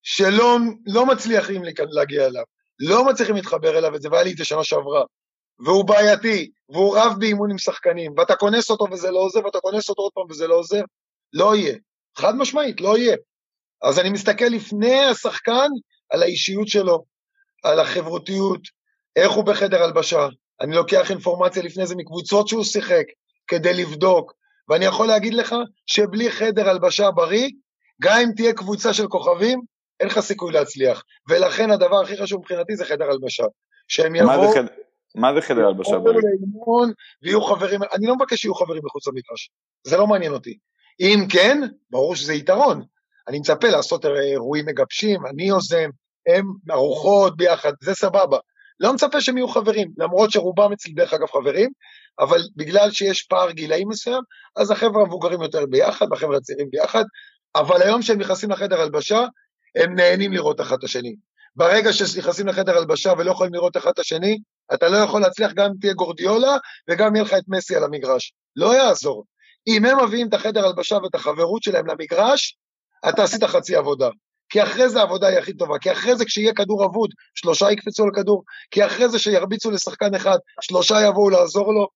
[0.03, 2.45] שלא לא מצליחים להגיע אליו,
[2.79, 5.03] לא מצליחים להתחבר אליו, וזה והיה לי את זה שנה שעברה,
[5.65, 9.89] והוא בעייתי, והוא רב באימון עם שחקנים, ואתה כונס אותו וזה לא עוזר, ואתה כונס
[9.89, 10.83] אותו עוד פעם וזה לא עוזר,
[11.33, 11.77] לא יהיה.
[12.19, 13.17] חד משמעית, לא יהיה.
[13.83, 15.69] אז אני מסתכל לפני השחקן
[16.11, 17.05] על האישיות שלו,
[17.63, 18.61] על החברותיות,
[19.17, 20.29] איך הוא בחדר הלבשה.
[20.61, 23.05] אני לוקח אינפורמציה לפני זה מקבוצות שהוא שיחק,
[23.47, 24.33] כדי לבדוק,
[24.69, 25.55] ואני יכול להגיד לך
[25.87, 27.49] שבלי חדר הלבשה בריא,
[28.03, 29.61] גם אם תהיה קבוצה של כוכבים,
[30.01, 31.05] אין לך סיכוי להצליח.
[31.29, 33.45] ולכן הדבר הכי חשוב מבחינתי זה חדר הלבשה.
[33.89, 34.53] שהם יבואו...
[35.15, 36.23] מה זה חדר הלבשה בריא?
[37.23, 39.51] ויהיו חברים, אני לא מבקש שיהיו חברים מחוץ למגרש,
[39.87, 40.59] זה לא מעניין אותי.
[41.01, 41.61] אם כן,
[41.91, 42.83] ברור שזה יתרון.
[43.29, 45.91] אני מצפה לעשות אירועים מגבשים, אני יוזם,
[46.29, 48.39] הם ארוחות ביחד, זה סבבה.
[48.81, 51.71] לא מצפה שהם יהיו חברים, למרות שרובם אצלי דרך אגב חברים,
[52.19, 54.23] אבל בגלל שיש פער גילאים מסוים,
[54.57, 57.05] אז החבר'ה המבוגרים יותר ביחד, החבר'ה הצעירים ביחד,
[57.57, 59.25] אבל היום שהם נכנסים לחדר הלבשה,
[59.77, 61.15] הם נהנים לראות אחד את השני.
[61.57, 64.39] ברגע שנכנסים לחדר הלבשה ולא יכולים לראות אחד את השני,
[64.75, 66.57] אתה לא יכול להצליח גם אם תהיה גורדיולה
[66.91, 68.33] וגם יהיה לך את מסי על המגרש.
[68.57, 69.25] לא יעזור.
[69.67, 72.57] אם הם מביאים את החדר הלבשה ואת החברות שלהם למגרש,
[73.09, 74.09] אתה עשית חצי עבודה.
[74.49, 78.05] כי אחרי זה העבודה היא הכי טובה, כי אחרי זה כשיהיה כדור אבוד, שלושה יקפצו
[78.05, 81.89] על כדור, כי אחרי זה שירביצו לשחקן אחד, שלושה יבואו לעזור לו,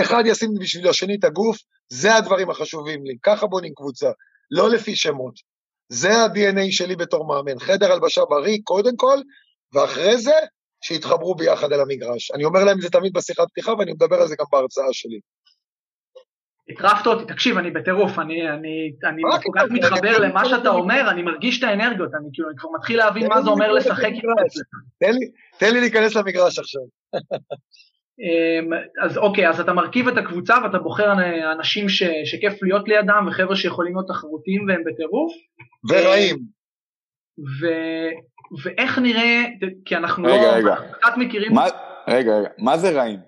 [0.00, 1.56] אחד ישים בשביל השני את הגוף,
[1.88, 4.10] זה הדברים החשובים לי, ככה בונים קבוצה,
[4.50, 5.53] לא לפי שמות.
[5.88, 9.18] זה ה-DNA שלי בתור מאמן, חדר הלבשה בריא קודם כל,
[9.72, 10.34] ואחרי זה,
[10.84, 12.30] שיתחברו ביחד על המגרש.
[12.30, 15.20] אני אומר להם את זה תמיד בשיחת פתיחה, ואני מדבר על זה גם בהרצאה שלי.
[16.68, 21.22] הטרפת אותי, תקשיב, אני בטירוף, אני, אני, אני כל כך מתחבר למה שאתה אומר, אני
[21.22, 24.10] מרגיש את האנרגיות, אני כאילו, כבר מתחיל להבין מה זה אומר לשחק.
[25.58, 26.82] תן לי להיכנס למגרש עכשיו.
[28.20, 28.70] אמ,
[29.02, 31.12] אז אוקיי, אז אתה מרכיב את הקבוצה ואתה בוחר
[31.52, 35.32] אנשים ש, שכיף להיות לידם וחבר'ה שיכולים להיות תחרותיים והם בטירוף.
[35.90, 36.36] ורעים.
[37.38, 37.66] ו,
[38.62, 39.44] ואיך נראה,
[39.84, 40.52] כי אנחנו רגע, לא...
[40.52, 40.76] רגע.
[40.92, 41.52] קצת מכירים...
[41.52, 41.64] מה,
[42.08, 43.20] רגע, רגע, מה זה רעים?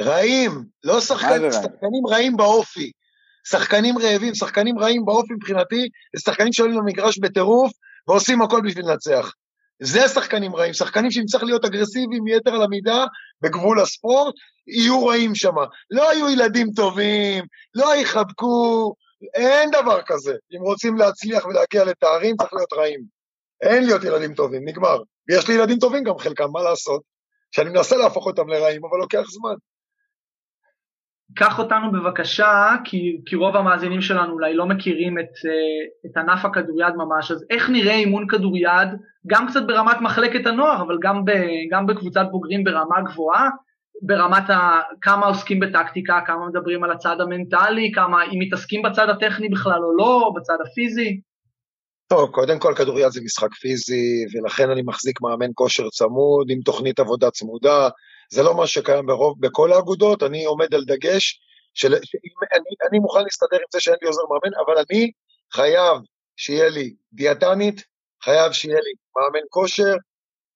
[0.00, 0.50] רעים,
[0.84, 1.52] לא שחקנים?
[1.52, 2.90] שחקנים רעים באופי.
[3.50, 7.72] שחקנים רעבים, שחקנים רעים באופי מבחינתי, זה שחקנים שעולים למגרש בטירוף
[8.08, 9.32] ועושים הכל בשביל לנצח.
[9.80, 13.04] זה שחקנים רעים, שחקנים שאם צריך להיות אגרסיביים יתר על המידה
[13.40, 14.34] בגבול הספורט,
[14.66, 15.54] יהיו רעים שם.
[15.90, 18.94] לא היו ילדים טובים, לא יחבקו,
[19.34, 20.34] אין דבר כזה.
[20.56, 23.00] אם רוצים להצליח ולהגיע לתארים, צריך להיות רעים.
[23.62, 24.98] אין להיות ילדים טובים, נגמר.
[25.28, 27.02] ויש לי ילדים טובים גם חלקם, מה לעשות?
[27.50, 29.54] שאני מנסה להפוך אותם לרעים, אבל לוקח זמן.
[31.34, 36.44] קח אותנו בבקשה, כי, כי רוב המאזינים שלנו אולי לא מכירים את, אה, את ענף
[36.44, 38.88] הכדוריד ממש, אז איך נראה אימון כדוריד,
[39.26, 41.30] גם קצת ברמת מחלקת הנוער, אבל גם, ב,
[41.70, 43.48] גם בקבוצת בוגרים ברמה גבוהה,
[44.02, 49.48] ברמת ה, כמה עוסקים בטקטיקה, כמה מדברים על הצד המנטלי, כמה אם מתעסקים בצד הטכני
[49.48, 51.20] בכלל או לא, בצד הפיזי.
[52.08, 57.00] טוב, קודם כל כדוריד זה משחק פיזי, ולכן אני מחזיק מאמן כושר צמוד, עם תוכנית
[57.00, 57.88] עבודה צמודה,
[58.28, 61.40] זה לא מה שקיים ברוב, בכל האגודות, אני עומד על דגש,
[61.74, 65.10] של, אני, אני מוכן להסתדר עם זה שאין לי עוזר מאמן, אבל אני
[65.52, 65.98] חייב
[66.36, 67.84] שיהיה לי דיאטנית,
[68.24, 69.94] חייב שיהיה לי מאמן כושר,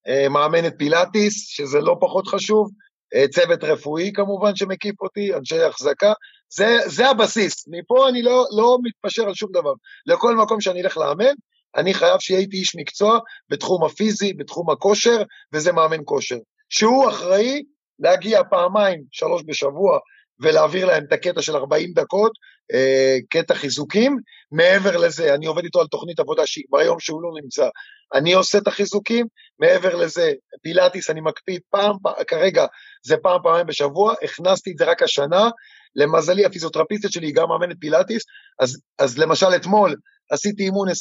[0.09, 2.71] אה, מאמנת פילאטיס, שזה לא פחות חשוב,
[3.15, 6.13] אה, צוות רפואי כמובן שמקיף אותי, אנשי החזקה,
[6.49, 9.73] זה, זה הבסיס, מפה אני לא, לא מתפשר על שום דבר.
[10.07, 11.35] לכל מקום שאני אלך לאמן,
[11.77, 16.39] אני חייב שיהיה איתי איש מקצוע בתחום הפיזי, בתחום הכושר, וזה מאמן כושר.
[16.73, 17.63] שהוא אחראי
[17.99, 19.99] להגיע פעמיים, שלוש בשבוע,
[20.41, 22.33] ולהעביר להם את הקטע של 40 דקות,
[22.75, 24.17] אה, קטע חיזוקים.
[24.53, 27.69] מעבר לזה, אני עובד איתו על תוכנית עבודה שהיא ביום שהוא לא נמצא.
[28.15, 29.27] אני עושה את החיזוקים,
[29.59, 30.33] מעבר לזה,
[30.63, 32.67] פילאטיס אני מקפיד פעם, כרגע
[33.07, 35.51] זה פעם, פעמיים בשבוע, הכנסתי את זה רק השנה,
[35.97, 38.23] למזלי הפיזיותרפיסטית שלי היא גם מאמנת פילאטיס,
[38.61, 39.97] אז, אז למשל אתמול
[40.31, 40.93] עשיתי אימון 20-25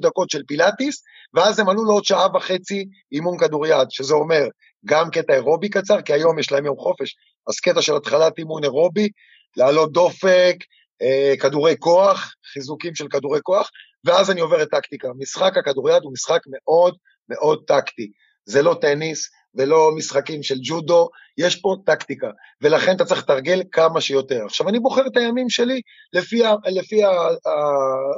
[0.00, 1.02] דקות של פילאטיס,
[1.34, 4.48] ואז הם עלו לעוד שעה וחצי אימון כדוריד, שזה אומר
[4.84, 7.16] גם קטע אירובי קצר, כי היום יש להם יום חופש,
[7.48, 9.08] אז קטע של התחלת אימון אירובי,
[9.56, 10.56] לעלות דופק,
[11.02, 13.70] אה, כדורי כוח, חיזוקים של כדורי כוח,
[14.04, 15.08] ואז אני עובר את טקטיקה.
[15.18, 16.96] משחק הכדוריד הוא משחק מאוד
[17.28, 18.10] מאוד טקטי.
[18.46, 22.30] זה לא טניס ולא משחקים של ג'ודו, יש פה טקטיקה,
[22.60, 24.44] ולכן אתה צריך לתרגל כמה שיותר.
[24.44, 25.80] עכשיו, אני בוחר את הימים שלי
[26.12, 27.50] לפי, ה, לפי ה, ה,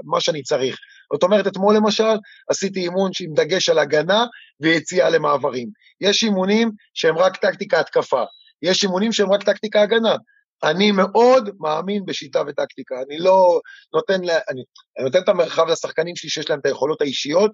[0.05, 0.79] מה שאני צריך.
[1.13, 2.17] זאת אומרת, אתמול למשל
[2.51, 4.27] עשיתי אימון עם דגש על הגנה
[4.61, 5.69] ויציאה למעברים.
[6.01, 8.25] יש אימונים שהם רק טקטיקה התקפה,
[8.63, 10.17] יש אימונים שהם רק טקטיקה הגנה.
[10.65, 13.61] אני מאוד מאמין בשיטה וטקטיקה, אני לא
[13.95, 14.63] נותן, לה, אני,
[14.97, 17.51] אני נותן את המרחב לשחקנים שלי שיש להם את היכולות האישיות,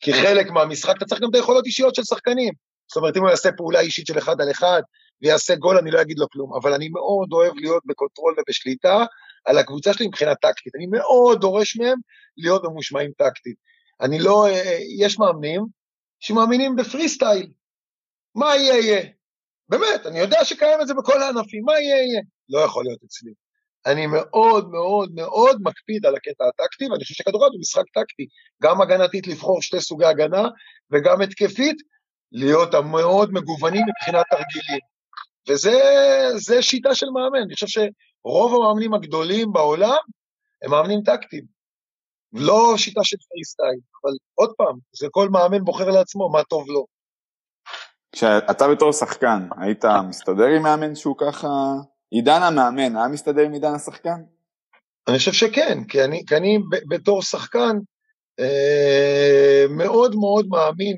[0.00, 2.52] כי חלק מהמשחק אתה צריך גם את היכולות אישיות של שחקנים.
[2.88, 4.82] זאת אומרת, אם הוא יעשה פעולה אישית של אחד על אחד
[5.22, 9.04] ויעשה גול, אני לא אגיד לו כלום, אבל אני מאוד אוהב להיות ב control ובשליטה
[9.44, 10.74] על הקבוצה שלי מבחינה טקטית.
[10.74, 11.98] אני מאוד דורש מהם
[12.36, 13.56] להיות ממושמעים טקטית.
[14.00, 15.66] אני לא, אה, יש מאמנים
[16.20, 17.50] שמאמינים בפרי סטייל.
[18.34, 19.02] מה יהיה יהיה.
[19.68, 22.22] באמת, אני יודע שקיים את זה בכל הענפים, מה יהיה יהיה.
[22.48, 23.30] לא יכול להיות אצלי.
[23.86, 28.26] אני מאוד מאוד מאוד מקפיד על הקטע הטקטי, ואני חושב שכדורגל הוא משחק טקטי,
[28.62, 30.48] גם הגנתית לבחור שתי סוגי הגנה,
[30.90, 31.76] וגם התקפית,
[32.32, 34.80] להיות מאוד מגוונים מבחינת תרגילים.
[35.48, 39.96] וזה שיטה של מאמן, אני חושב שרוב המאמנים הגדולים בעולם
[40.62, 41.44] הם מאמנים טקטיים.
[42.32, 46.68] לא שיטה של פרי סטייל, אבל עוד פעם, זה כל מאמן בוחר לעצמו מה טוב
[46.68, 46.86] לו.
[48.12, 51.48] כשאתה בתור שחקן, היית מסתדר עם מאמן שהוא ככה...
[52.14, 54.20] עידן המאמן, היה מסתדר עם עידן השחקן?
[55.08, 57.76] אני חושב שכן, כי אני, כי אני בתור שחקן
[58.40, 60.96] אה, מאוד מאוד מאמין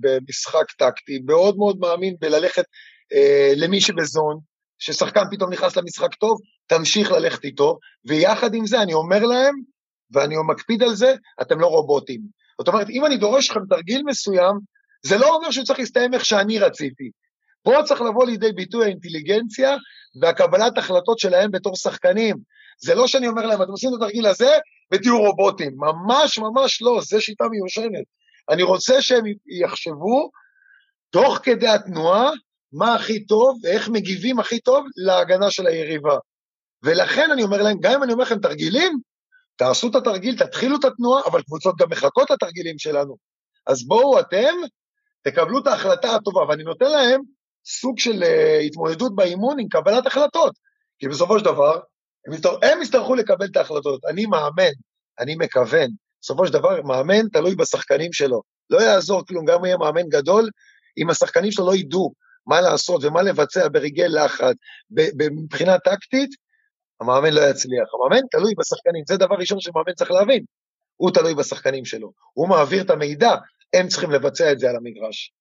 [0.00, 2.64] במשחק טקטי, מאוד מאוד מאמין בללכת
[3.12, 4.38] אה, למי שבזון,
[4.78, 9.54] ששחקן פתאום נכנס למשחק טוב, תמשיך ללכת איתו, ויחד עם זה אני אומר להם,
[10.10, 12.20] ואני מקפיד על זה, אתם לא רובוטים.
[12.58, 14.58] זאת אומרת, אם אני דורש לכם תרגיל מסוים,
[15.06, 17.10] זה לא אומר שהוא צריך להסתיים איך שאני רציתי.
[17.62, 19.76] פה צריך לבוא לידי ביטוי האינטליגנציה
[20.22, 22.36] והקבלת החלטות שלהם בתור שחקנים.
[22.78, 24.58] זה לא שאני אומר להם, אתם עושים את התרגיל הזה
[24.92, 25.72] ותהיו רובוטים.
[25.76, 28.04] ממש ממש לא, זו שיטה מיושנת.
[28.50, 30.30] אני רוצה שהם יחשבו,
[31.10, 32.30] תוך כדי התנועה,
[32.72, 36.16] מה הכי טוב ואיך מגיבים הכי טוב להגנה של היריבה.
[36.82, 38.98] ולכן אני אומר להם, גם אם אני אומר לכם תרגילים,
[39.56, 43.16] תעשו את התרגיל, תתחילו את התנועה, אבל קבוצות גם מחכות לתרגילים שלנו.
[43.66, 44.54] אז בואו אתם,
[45.22, 47.20] תקבלו את ההחלטה הטובה, ואני נותן להם
[47.64, 50.52] סוג של uh, התמודדות באימון עם קבלת החלטות.
[50.98, 51.80] כי בסופו של דבר,
[52.26, 52.56] הם, יצטר...
[52.62, 54.04] הם יצטרכו לקבל את ההחלטות.
[54.04, 54.72] אני מאמן,
[55.18, 55.90] אני מכוון.
[56.22, 58.42] בסופו של דבר, מאמן תלוי בשחקנים שלו.
[58.70, 60.48] לא יעזור כלום, גם אם יהיה מאמן גדול,
[60.98, 62.12] אם השחקנים שלו לא ידעו
[62.46, 64.56] מה לעשות ומה לבצע ברגעי לחץ,
[65.30, 66.30] מבחינה טקטית,
[67.00, 67.88] המאמן לא יצליח.
[67.94, 70.44] המאמן תלוי בשחקנים, זה דבר ראשון שמאמן צריך להבין.
[70.96, 72.12] הוא תלוי בשחקנים שלו.
[72.32, 73.34] הוא מעביר את המידע,
[73.72, 75.32] הם צריכים לבצע את זה על המגרש.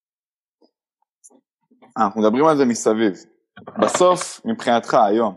[1.98, 3.14] אנחנו מדברים על זה מסביב.
[3.82, 5.36] בסוף, מבחינתך היום,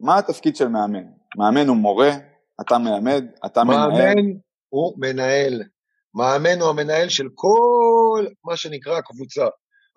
[0.00, 1.04] מה התפקיד של מאמן?
[1.36, 2.10] מאמן הוא מורה,
[2.60, 4.14] אתה מלמד, אתה מאמן מנהל.
[4.14, 4.32] מאמן
[4.68, 5.62] הוא מנהל.
[6.14, 9.46] מאמן הוא המנהל של כל מה שנקרא קבוצה.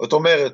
[0.01, 0.53] זאת אומרת,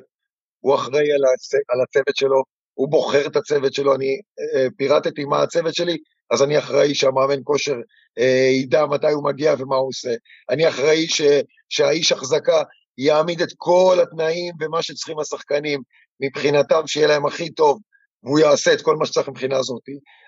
[0.60, 1.54] הוא אחראי על, הצ...
[1.54, 2.42] על הצוות שלו,
[2.74, 4.20] הוא בוחר את הצוות שלו, אני
[4.54, 5.96] אה, פירטתי מה הצוות שלי,
[6.30, 7.76] אז אני אחראי שהמאמן כושר
[8.18, 10.10] אה, ידע מתי הוא מגיע ומה הוא עושה.
[10.50, 11.22] אני אחראי ש,
[11.68, 12.62] שהאיש החזקה
[12.98, 15.82] יעמיד את כל התנאים ומה שצריכים השחקנים
[16.20, 17.80] מבחינתם, שיהיה להם הכי טוב,
[18.22, 19.82] והוא יעשה את כל מה שצריך מבחינה הזאת.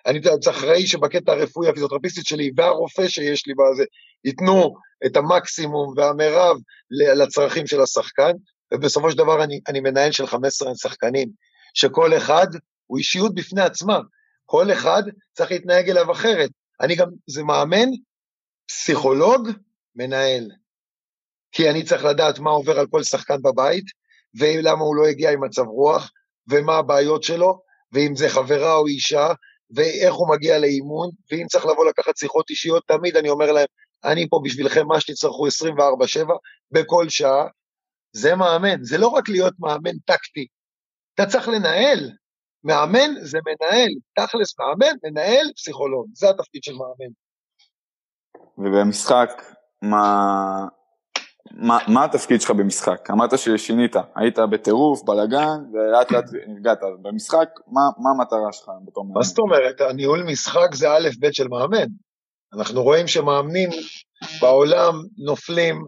[0.07, 3.85] אני אחראי שבקטע הרפואי, הפיזיותרפיסטית שלי והרופא שיש לי בזה,
[4.25, 4.75] ייתנו
[5.07, 6.57] את המקסימום והמרב
[6.91, 8.33] לצרכים של השחקן,
[8.75, 11.29] ובסופו של דבר אני, אני מנהל של 15 שחקנים,
[11.75, 12.47] שכל אחד
[12.87, 14.01] הוא אישיות בפני עצמה,
[14.47, 15.03] כל אחד
[15.33, 16.51] צריך להתנהג אליו אחרת.
[16.81, 17.89] אני גם, זה מאמן,
[18.67, 19.49] פסיכולוג,
[19.97, 20.51] מנהל.
[21.53, 23.85] כי אני צריך לדעת מה עובר על כל שחקן בבית,
[24.39, 26.11] ולמה הוא לא הגיע עם מצב רוח,
[26.49, 27.61] ומה הבעיות שלו,
[27.93, 29.29] ואם זה חברה או אישה,
[29.71, 33.67] ואיך הוא מגיע לאימון, ואם צריך לבוא לקחת שיחות אישיות, תמיד אני אומר להם,
[34.05, 35.51] אני פה בשבילכם, מה שתצטרכו 24-7,
[36.71, 37.47] בכל שעה.
[38.13, 40.47] זה מאמן, זה לא רק להיות מאמן טקטי,
[41.15, 42.11] אתה צריך לנהל.
[42.65, 47.13] מאמן זה מנהל, תכלס מאמן, מנהל, פסיכולוג, זה התפקיד של מאמן.
[48.59, 49.43] ובמשחק,
[49.83, 50.67] מה,
[51.53, 53.11] מה, מה התפקיד שלך במשחק?
[53.11, 56.79] אמרת ששינית, היית בטירוף, בלאגן, ולאט לאט נרגעת.
[57.03, 59.15] במשחק, מה, מה המטרה שלך בתור מאמן?
[59.15, 59.81] מה זאת אומרת?
[59.81, 61.87] הניהול משחק זה א' ב' של מאמן.
[62.55, 63.71] אנחנו רואים שמאמנים
[64.41, 65.85] בעולם נופלים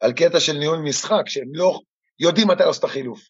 [0.00, 1.80] על קטע של ניהול משחק, שהם לא
[2.20, 3.20] יודעים מתי לעשות את החילוף.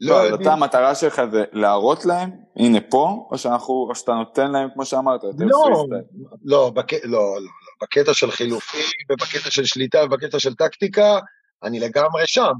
[0.00, 0.42] לא, יודעים...
[0.42, 4.84] אתה המטרה שלך זה להראות להם, הנה פה, או, שאנחנו, או שאתה נותן להם, כמו
[4.84, 5.86] שאמרת, יותר לא,
[6.44, 6.92] לא, בק...
[6.92, 7.48] לא, לא, לא,
[7.82, 11.18] בקטע של חילופים, ובקטע של שליטה, ובקטע של טקטיקה,
[11.62, 12.52] אני לגמרי שם.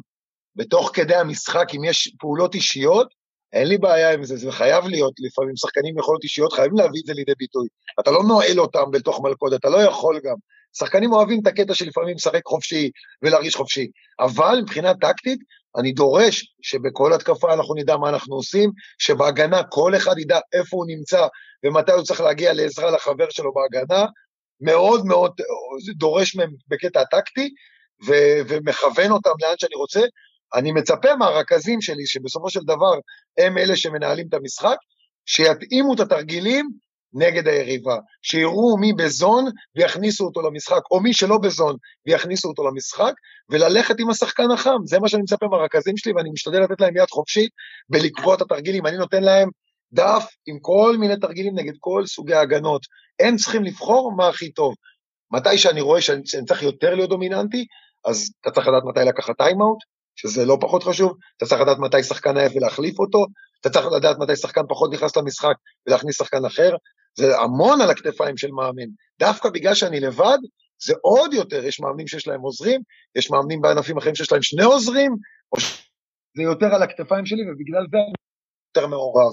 [0.56, 3.08] בתוך כדי המשחק, אם יש פעולות אישיות,
[3.52, 7.06] אין לי בעיה עם זה, זה חייב להיות, לפעמים שחקנים יכולות אישיות, חייבים להביא את
[7.06, 7.68] זה לידי ביטוי.
[8.00, 10.34] אתה לא נועל אותם בתוך מלכודת, אתה לא יכול גם.
[10.78, 12.90] שחקנים אוהבים את הקטע של לפעמים לשחק חופשי
[13.22, 15.38] ולהרגיש חופשי, אבל מבחינה טקטית,
[15.76, 20.86] אני דורש שבכל התקפה אנחנו נדע מה אנחנו עושים, שבהגנה כל אחד ידע איפה הוא
[20.88, 21.26] נמצא
[21.64, 24.06] ומתי הוא צריך להגיע לעזרה לחבר שלו בהגנה,
[24.62, 25.32] מאוד מאוד
[25.94, 27.48] דורש מהם בקטע הטקטי,
[28.06, 30.00] ו- ומכוון אותם לאן שאני רוצה.
[30.54, 32.98] אני מצפה מהרכזים שלי, שבסופו של דבר
[33.38, 34.76] הם אלה שמנהלים את המשחק,
[35.26, 36.68] שיתאימו את התרגילים
[37.14, 39.44] נגד היריבה, שיראו מי בזון
[39.76, 43.12] ויכניסו אותו למשחק, או מי שלא בזון ויכניסו אותו למשחק,
[43.50, 47.10] וללכת עם השחקן החם, זה מה שאני מצפה מהרכזים שלי, ואני משתדל לתת להם יד
[47.10, 47.50] חופשית
[47.88, 49.48] בלקבוע את התרגילים, אני נותן להם
[49.92, 52.82] דף עם כל מיני תרגילים נגד כל סוגי ההגנות,
[53.20, 54.74] הם צריכים לבחור מה הכי טוב.
[55.32, 57.66] מתי שאני רואה שאני, שאני צריך יותר להיות דומיננטי,
[58.04, 59.78] אז אתה צריך לדעת מתי לקחת טיימאוט,
[60.16, 63.26] שזה לא פחות חשוב, אתה צריך לדעת מתי שחקן עייף ולהחליף אותו,
[63.60, 65.54] אתה צריך לדעת מתי שחקן פחות נכנס למשחק
[65.86, 66.76] ולהכניס שחקן אחר,
[67.18, 68.88] זה המון על הכתפיים של מאמן.
[69.18, 70.38] דווקא בגלל שאני לבד,
[70.84, 72.80] זה עוד יותר, יש מאמנים שיש להם עוזרים,
[73.16, 75.12] יש מאמנים בענפים אחרים שיש להם שני עוזרים,
[75.52, 75.60] או
[76.36, 78.12] זה יותר על הכתפיים שלי, ובגלל זה אני
[78.76, 79.32] יותר מעורב.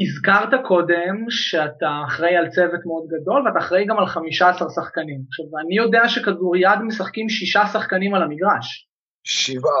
[0.00, 5.20] הזכרת קודם שאתה אחראי על צוות מאוד גדול ואתה אחראי גם על 15 שחקנים.
[5.28, 8.88] עכשיו, אני יודע שכדוריד משחקים שישה שחקנים על המגרש.
[9.24, 9.72] שבעה,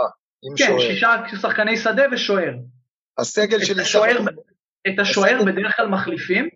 [0.42, 0.78] עם כן, שוער.
[0.78, 2.52] כן, שישה שחקני שדה ושוער.
[3.18, 3.82] הסגל שלי...
[3.82, 4.18] השוער,
[4.88, 6.48] את השוער בדרך כלל מחליפים?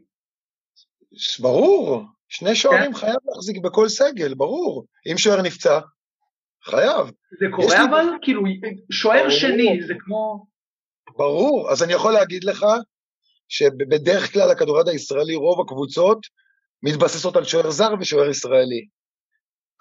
[1.41, 2.99] ברור, שני שוערים כן.
[2.99, 4.87] חייב להחזיק בכל סגל, ברור.
[5.13, 5.81] אם שוער נפצע,
[6.65, 7.07] חייב.
[7.41, 8.03] זה קורה אבל?
[8.03, 8.19] לי...
[8.23, 8.43] כאילו,
[8.91, 9.31] שוער ברור.
[9.31, 10.47] שני, זה כמו...
[11.17, 12.67] ברור, אז אני יכול להגיד לך
[13.53, 16.19] שבדרך כלל הכדורד הישראלי, רוב הקבוצות
[16.83, 18.87] מתבססות על שוער זר ושוער ישראלי.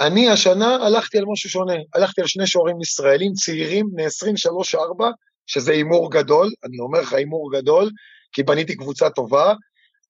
[0.02, 4.78] אני השנה הלכתי על משהו שונה, הלכתי על שני שוערים ישראלים צעירים, בני 23-4,
[5.48, 7.90] שזה הימור גדול, אני אומר לך הימור גדול,
[8.32, 9.54] כי בניתי קבוצה טובה,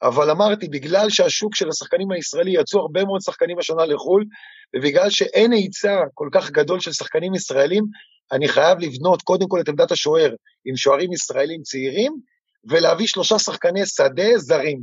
[0.02, 4.25] אבל אמרתי, בגלל שהשוק של השחקנים הישראלי יצאו הרבה מאוד שחקנים השנה לחו"ל,
[4.75, 7.83] ובגלל שאין היצע כל כך גדול של שחקנים ישראלים,
[8.31, 10.33] אני חייב לבנות קודם כל את עמדת השוער.
[10.65, 12.31] עם שוערים ישראלים צעירים,
[12.70, 14.80] ולהביא שלושה שחקני שדה זרים.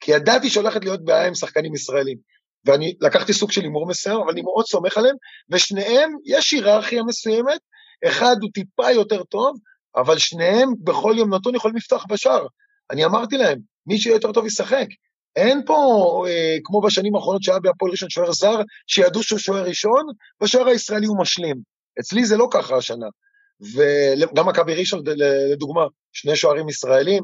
[0.00, 2.18] כי ידעתי שהולכת להיות בעיה עם שחקנים ישראלים.
[2.64, 5.16] ואני לקחתי סוג של הימור מסוים, אבל אני מאוד סומך עליהם,
[5.50, 7.60] ושניהם, יש היררכיה מסוימת,
[8.06, 9.56] אחד הוא טיפה יותר טוב,
[9.96, 12.46] אבל שניהם בכל יום נתון יכולים לפתוח בשער.
[12.90, 14.86] אני אמרתי להם, מי שיהיה יותר טוב ישחק.
[15.36, 15.74] אין פה,
[16.28, 20.06] אה, כמו בשנים האחרונות שהיה בהפועל ראשון שוער זר, שידעו שהוא שוער ראשון,
[20.40, 21.56] והשוער הישראלי הוא משלים.
[22.00, 23.06] אצלי זה לא ככה השנה.
[23.62, 25.02] וגם מכבי ראשון
[25.50, 27.22] לדוגמה, שני שוערים ישראלים,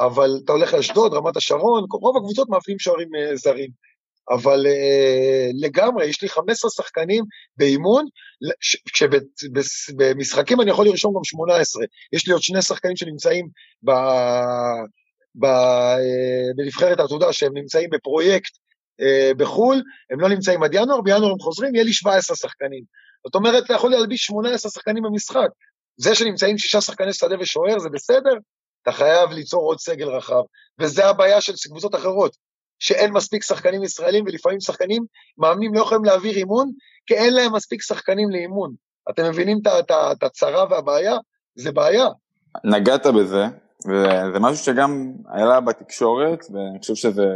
[0.00, 3.70] אבל אתה הולך לאשדוד, רמת השרון, רוב הקבוצות מאבדים שוערים אה, זרים.
[4.30, 7.24] אבל uh, לגמרי, יש לי 15 שחקנים
[7.56, 8.06] באימון,
[8.92, 11.84] כשבמשחקים אני יכול לרשום גם 18.
[12.12, 13.48] יש לי עוד שני שחקנים שנמצאים
[13.82, 13.90] ב,
[15.34, 18.50] ב, uh, בנבחרת העתודה, שהם נמצאים בפרויקט
[19.36, 22.84] בחו"ל, הם לא נמצאים עד ינואר, בינואר הם חוזרים, יהיה לי 17 שחקנים.
[23.26, 25.48] זאת אומרת, אתה יכול להלביש 18 שחקנים במשחק.
[26.00, 28.34] זה שנמצאים שישה שחקני שדה ושוער זה בסדר,
[28.82, 30.42] אתה חייב ליצור עוד סגל רחב,
[30.80, 32.36] וזה הבעיה של קבוצות אחרות.
[32.78, 35.04] שאין מספיק שחקנים ישראלים, ולפעמים שחקנים,
[35.38, 36.70] מאמנים לא יכולים להעביר אימון,
[37.06, 38.74] כי אין להם מספיק שחקנים לאימון.
[39.10, 39.58] אתם מבינים
[40.12, 41.16] את הצרה והבעיה?
[41.54, 42.06] זה בעיה.
[42.64, 43.44] נגעת בזה,
[43.86, 47.26] וזה משהו שגם עלה בתקשורת, ואני חושב שזה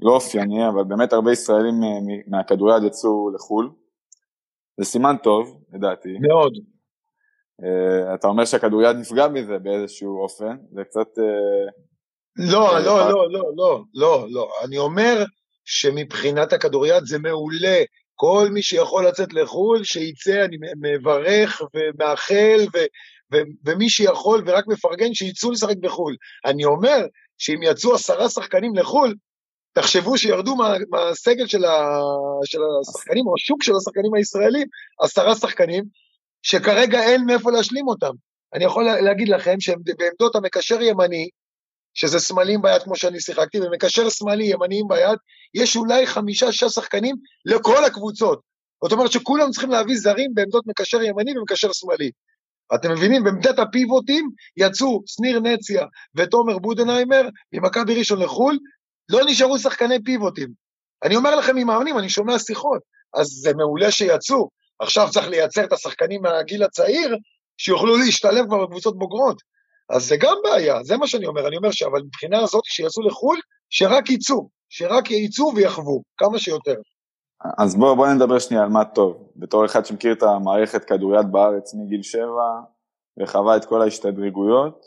[0.00, 1.74] לא אופייני, אבל באמת הרבה ישראלים
[2.26, 3.70] מהכדוריד יצאו לחו"ל.
[4.78, 6.08] זה סימן טוב, לדעתי.
[6.20, 6.52] מאוד.
[7.62, 11.18] Uh, אתה אומר שהכדוריד נפגע מזה באיזשהו אופן, זה קצת...
[11.18, 11.70] Uh,
[12.36, 14.50] לא, לא, לא, לא, לא, לא, לא.
[14.64, 15.24] אני אומר
[15.64, 17.82] שמבחינת הכדוריד זה מעולה.
[18.14, 22.78] כל מי שיכול לצאת לחו"ל, שיצא, אני מברך ומאחל, ו,
[23.32, 26.16] ו, ומי שיכול ורק מפרגן, שיצאו לשחק בחו"ל.
[26.44, 27.06] אני אומר
[27.38, 29.14] שאם יצאו עשרה שחקנים לחו"ל,
[29.72, 32.00] תחשבו שירדו מה, מהסגל של, ה,
[32.44, 34.66] של השחקנים, או השוק של השחקנים הישראלים,
[35.00, 35.84] עשרה שחקנים,
[36.42, 38.12] שכרגע אין מאיפה להשלים אותם.
[38.54, 41.28] אני יכול להגיד לכם שהם בעמדות המקשר ימני,
[41.94, 45.18] שזה שמאליים ביד כמו שאני שיחקתי, ומקשר שמאלי ימניים ביד,
[45.54, 48.40] יש אולי חמישה-שישה שחקנים לכל הקבוצות.
[48.82, 52.10] זאת אומרת שכולם צריכים להביא זרים בעמדות מקשר ימני ומקשר שמאלי.
[52.74, 53.24] אתם מבינים?
[53.24, 58.58] בעמדת הפיבוטים יצאו שניר נציה ותומר בודנהיימר ממכבי ראשון לחו"ל,
[59.08, 60.48] לא נשארו שחקני פיבוטים.
[61.04, 62.82] אני אומר לכם ממאמנים, אני שומע שיחות,
[63.14, 64.48] אז זה מעולה שיצאו.
[64.80, 67.16] עכשיו צריך לייצר את השחקנים מהגיל הצעיר,
[67.58, 69.42] שיוכלו להשתלב כבר בקבוצות בוגרות.
[69.90, 73.38] אז זה גם בעיה, זה מה שאני אומר, אני אומר שאבל מבחינה הזאת שיצאו לחו"ל,
[73.70, 76.74] שרק יצאו, שרק יצאו ויחוו, כמה שיותר.
[77.58, 79.30] אז בואו בוא נדבר שנייה על מה טוב.
[79.36, 82.60] בתור אחד שמכיר את המערכת כדוריד בארץ מגיל שבע,
[83.22, 84.86] וחווה את כל ההשתדרגויות,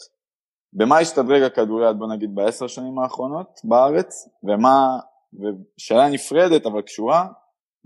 [0.74, 5.00] במה השתדרג הכדוריד, בוא נגיד, בעשר שנים האחרונות בארץ, ומה,
[5.34, 7.28] ושאלה נפרדת אבל קשורה,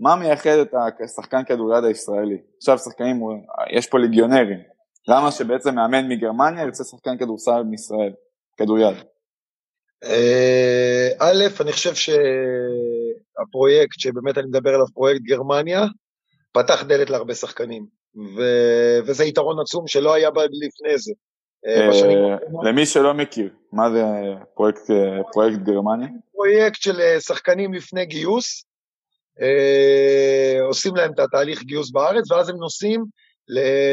[0.00, 0.74] מה מייחד את
[1.04, 2.38] השחקן כדוריד הישראלי?
[2.56, 3.20] עכשיו שחקנים,
[3.70, 4.58] יש פה ליגיונרים,
[5.08, 8.12] למה שבעצם מאמן מגרמניה יוצא שחקן כדורסל מישראל,
[8.56, 8.96] כדוריד?
[10.04, 15.84] אה, א', אני חושב שהפרויקט, שבאמת אני מדבר עליו, פרויקט גרמניה,
[16.52, 17.86] פתח דלת להרבה שחקנים,
[18.16, 18.40] ו...
[19.06, 21.12] וזה יתרון עצום שלא היה לפני זה.
[21.66, 24.02] אה, אה, למי שלא מכיר, מה זה
[24.54, 24.82] פרויקט,
[25.32, 26.08] פרויקט גרמניה?
[26.32, 28.65] פרויקט של שחקנים לפני גיוס,
[30.62, 33.04] עושים להם את התהליך גיוס בארץ, ואז הם נוסעים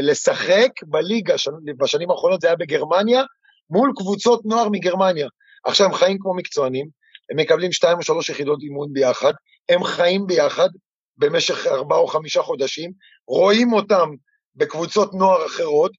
[0.01, 1.35] לשחק בליגה,
[1.77, 3.23] בשנים האחרונות זה היה בגרמניה,
[3.69, 5.27] מול קבוצות נוער מגרמניה.
[5.65, 6.87] עכשיו הם חיים כמו מקצוענים,
[7.31, 9.33] הם מקבלים שתיים או שלוש יחידות אימון ביחד,
[9.69, 10.69] הם חיים ביחד
[11.17, 12.91] במשך ארבעה או חמישה חודשים,
[13.27, 14.09] רואים אותם
[14.55, 15.91] בקבוצות נוער אחרות,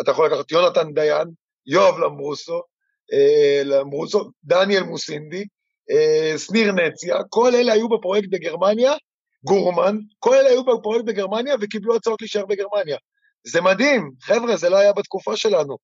[0.00, 1.28] אתה יכול לקחת יונתן דיין,
[1.66, 2.60] יואב למברוסו,
[3.12, 5.44] אה, למברוסו, דניאל מוסינדי,
[5.90, 8.92] אה, שניר נציה, כל אלה היו בפרויקט בגרמניה,
[9.44, 12.96] גורמן, כל אלה היו בפרויקט בגרמניה וקיבלו הצעות להישאר בגרמניה.
[13.46, 15.76] זה מדהים, חבר'ה, זה לא היה בתקופה שלנו.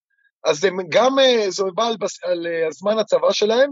[0.44, 3.70] אז הם גם, אה, זה בא על, על אה, הזמן הצבא שלהם,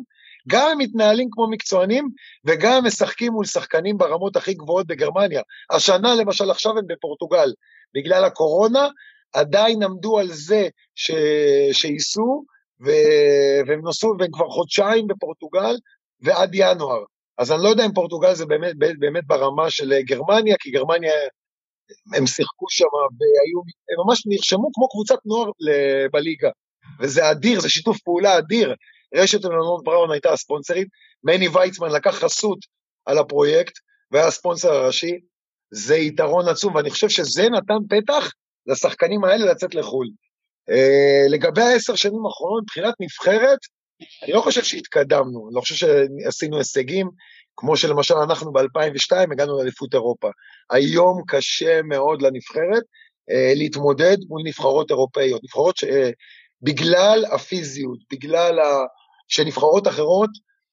[0.48, 2.08] גם הם מתנהלים כמו מקצוענים,
[2.44, 5.42] וגם הם משחקים מול שחקנים ברמות הכי גבוהות בגרמניה.
[5.70, 7.52] השנה, למשל, עכשיו הם בפורטוגל.
[7.94, 8.88] בגלל הקורונה,
[9.32, 11.10] עדיין עמדו על זה ש...
[11.72, 12.44] שייסעו,
[12.86, 12.90] ו...
[13.66, 15.76] והם נסעו, והם כבר חודשיים בפורטוגל,
[16.22, 17.04] ועד ינואר.
[17.38, 21.12] אז אני לא יודע אם פורטוגל זה באמת, באמת ברמה של גרמניה, כי גרמניה,
[22.16, 23.60] הם שיחקו שם והיו,
[23.90, 25.50] הם ממש נרשמו כמו קבוצת נוער
[26.12, 26.50] בליגה.
[27.00, 28.74] וזה אדיר, זה שיתוף פעולה אדיר.
[29.14, 30.88] רשת מלונות בראון הייתה הספונסרית,
[31.24, 32.58] מני ויצמן לקח חסות
[33.06, 33.72] על הפרויקט
[34.10, 35.18] והיה הספונסר הראשי.
[35.70, 38.32] זה יתרון עצום, ואני חושב שזה נתן פתח
[38.66, 40.06] לשחקנים האלה לצאת לחו"ל.
[40.70, 43.58] Uh, לגבי העשר שנים האחרונות, מבחינת נבחרת,
[44.22, 47.10] אני לא חושב שהתקדמנו, אני לא חושב שעשינו הישגים,
[47.56, 50.28] כמו שלמשל אנחנו ב-2002 הגענו לאליפות אירופה.
[50.70, 52.82] היום קשה מאוד לנבחרת
[53.30, 58.64] אה, להתמודד מול נבחרות אירופאיות, נבחרות שבגלל אה, הפיזיות, בגלל ה...
[59.28, 60.30] שנבחרות אחרות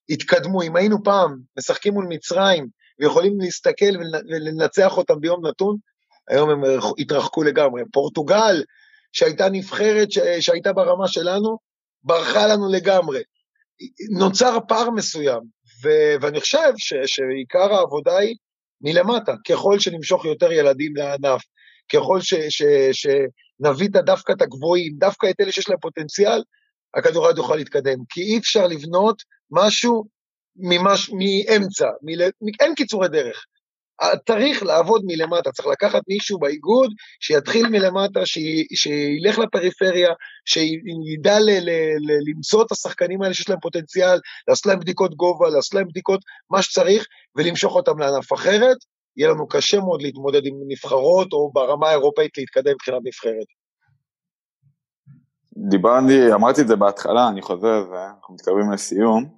[0.09, 0.61] התקדמו.
[0.61, 2.67] אם היינו פעם משחקים מול מצרים
[2.99, 3.97] ויכולים להסתכל
[4.29, 5.77] ולנצח אותם ביום נתון,
[6.29, 6.61] היום הם
[6.97, 7.81] התרחקו לגמרי.
[7.93, 8.63] פורטוגל,
[9.11, 10.07] שהייתה נבחרת
[10.39, 11.57] שהייתה ברמה שלנו,
[12.03, 13.21] ברחה לנו לגמרי.
[14.09, 15.41] נוצר פער מסוים,
[15.83, 18.35] ו- ואני חושב ש- שעיקר העבודה היא
[18.81, 21.41] מלמטה, ככל שנמשוך יותר ילדים לענף,
[21.93, 23.27] ככל ש- ש- ש-
[23.59, 26.43] נביא דווקא את הגבוהים, דווקא את אלה שיש להם פוטנציאל,
[26.97, 27.97] הכדורגל יוכל להתקדם.
[28.09, 30.05] כי אי אפשר לבנות משהו
[30.55, 32.21] ממש, מאמצע, מל...
[32.59, 33.45] אין קיצורי דרך.
[34.27, 38.19] צריך לעבוד מלמטה, צריך לקחת מישהו באיגוד שיתחיל מלמטה.
[38.73, 40.09] שילך לפריפריה,
[40.45, 41.49] שידע ל...
[41.49, 41.69] ל...
[41.99, 42.29] ל...
[42.29, 46.61] למצוא את השחקנים האלה שיש להם פוטנציאל, לעשות להם בדיקות גובה, לעשות להם בדיקות מה
[46.61, 48.77] שצריך, ולמשוך אותם לענף אחרת.
[49.17, 53.47] יהיה לנו קשה מאוד להתמודד עם נבחרות, או ברמה האירופאית להתקדם מבחינת נבחרת.
[55.69, 57.85] דיברתי, אמרתי את זה בהתחלה, אני חוזר
[58.17, 59.37] אנחנו מתקרבים לסיום.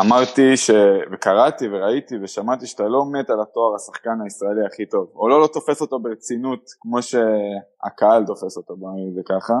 [0.00, 0.70] אמרתי ש...
[1.12, 5.46] וקראתי וראיתי ושמעתי שאתה לא מת על התואר השחקן הישראלי הכי טוב, או לא לא
[5.46, 9.54] תופס אותו ברצינות כמו שהקהל תופס אותו, בוא נגיד זה ככה.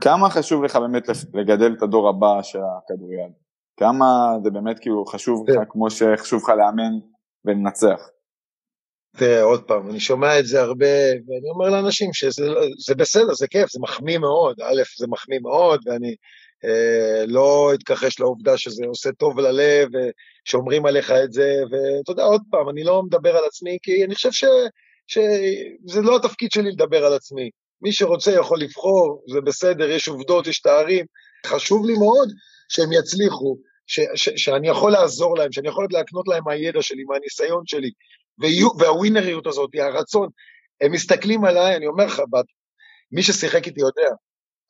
[0.00, 3.32] כמה חשוב לך באמת לגדל את הדור הבא של הכדוריד?
[3.76, 5.56] כמה זה באמת כאילו חשוב לך.
[5.68, 6.92] כמו שחשוב לך לאמן
[7.44, 8.00] ולנצח?
[9.16, 13.70] תראה, עוד פעם, אני שומע את זה הרבה, ואני אומר לאנשים שזה בסדר, זה כיף,
[13.70, 16.14] זה מחמיא מאוד, א', זה מחמיא מאוד, ואני
[17.26, 19.88] לא אתכחש לעובדה שזה עושה טוב ללב,
[20.46, 24.14] ושאומרים עליך את זה, ואתה יודע, עוד פעם, אני לא מדבר על עצמי, כי אני
[24.14, 24.44] חושב ש,
[25.06, 27.50] שזה לא התפקיד שלי לדבר על עצמי.
[27.82, 31.06] מי שרוצה יכול לבחור, זה בסדר, יש עובדות, יש תארים.
[31.46, 32.28] חשוב לי מאוד
[32.68, 33.56] שהם יצליחו,
[33.86, 37.90] ש, ש, שאני יכול לעזור להם, שאני יכול להקנות להם מהידע שלי, מהניסיון שלי,
[38.78, 40.28] והווינריות הזאת, הרצון.
[40.80, 42.22] הם מסתכלים עליי, אני אומר לך,
[43.12, 44.10] מי ששיחק איתי יודע,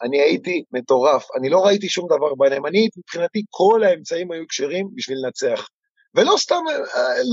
[0.02, 4.88] אני הייתי מטורף, אני לא ראיתי שום דבר בעיניים, אני מבחינתי כל האמצעים היו כשרים
[4.94, 5.68] בשביל לנצח.
[6.14, 6.62] ולא סתם,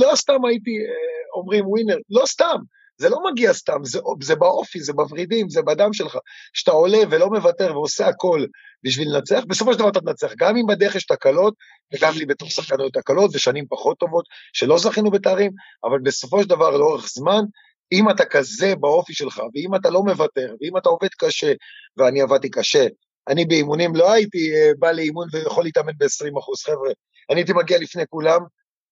[0.02, 2.58] לא סתם הייתי אה, אומרים ווינר, לא סתם,
[3.00, 6.18] זה לא מגיע סתם, זה, זה באופי, זה בוורידים, זה בדם שלך.
[6.54, 8.46] כשאתה עולה ולא מוותר ועושה הכל
[8.84, 11.54] בשביל לנצח, בסופו של דבר אתה תנצח, גם אם בדרך יש תקלות,
[11.94, 15.52] וגם לי בתור שחקנות תקלות ושנים פחות טובות, שלא זכינו בתארים,
[15.84, 17.42] אבל בסופו של דבר, לאורך זמן,
[17.92, 21.54] אם אתה כזה באופי שלך, ואם אתה לא מוותר, ואם אתה עובד קשה,
[21.98, 22.88] ואני עבדתי קשה,
[23.28, 26.92] אני באימונים לא הייתי אה, בא לאימון ויכול להתאמן ב-20 אחוז, חבר'ה,
[27.30, 28.42] אני הייתי מגיע לפני כולם,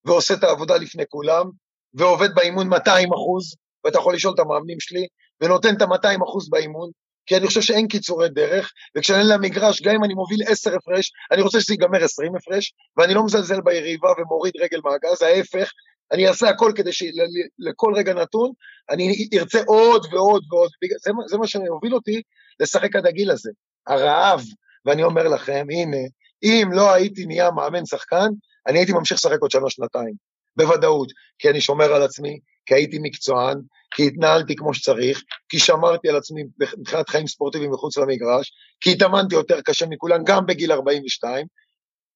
[0.06, 1.50] ועושה את העבודה לפני כולם,
[1.94, 5.08] ועובד באימון 200 אחוז, ואתה יכול לשאול את המאמנים שלי,
[5.42, 6.90] ונותן את ה-200 אחוז באימון,
[7.26, 11.42] כי אני חושב שאין קיצורי דרך, וכשאני למגרש, גם אם אני מוביל 10 הפרש, אני
[11.42, 15.72] רוצה שזה ייגמר 20 הפרש, ואני לא מזלזל ביריבה ומוריד רגל מהגז, ההפך,
[16.12, 18.52] אני אעשה הכל כדי שלכל רגע נתון,
[18.90, 20.72] אני ארצה עוד ועוד ועוד,
[21.04, 22.22] זה, זה מה שיוביל אותי
[22.60, 23.52] לשחק עד הגיל הזה.
[23.88, 24.42] הרעב,
[24.86, 25.98] ואני אומר לכם, הנה,
[26.44, 28.28] אם לא הייתי נהיה מאמן שחקן,
[28.68, 30.14] אני הייתי ממשיך לשחק עוד שנה-שנתיים,
[30.56, 33.58] בוודאות, כי אני שומר על עצמי, כי הייתי מקצוען,
[33.92, 36.44] כי התנהלתי כמו שצריך, כי שמרתי על עצמי
[36.78, 41.48] מבחינת חיים ספורטיביים מחוץ למגרש, כי התאמנתי יותר קשה מכולם, גם בגיל 42.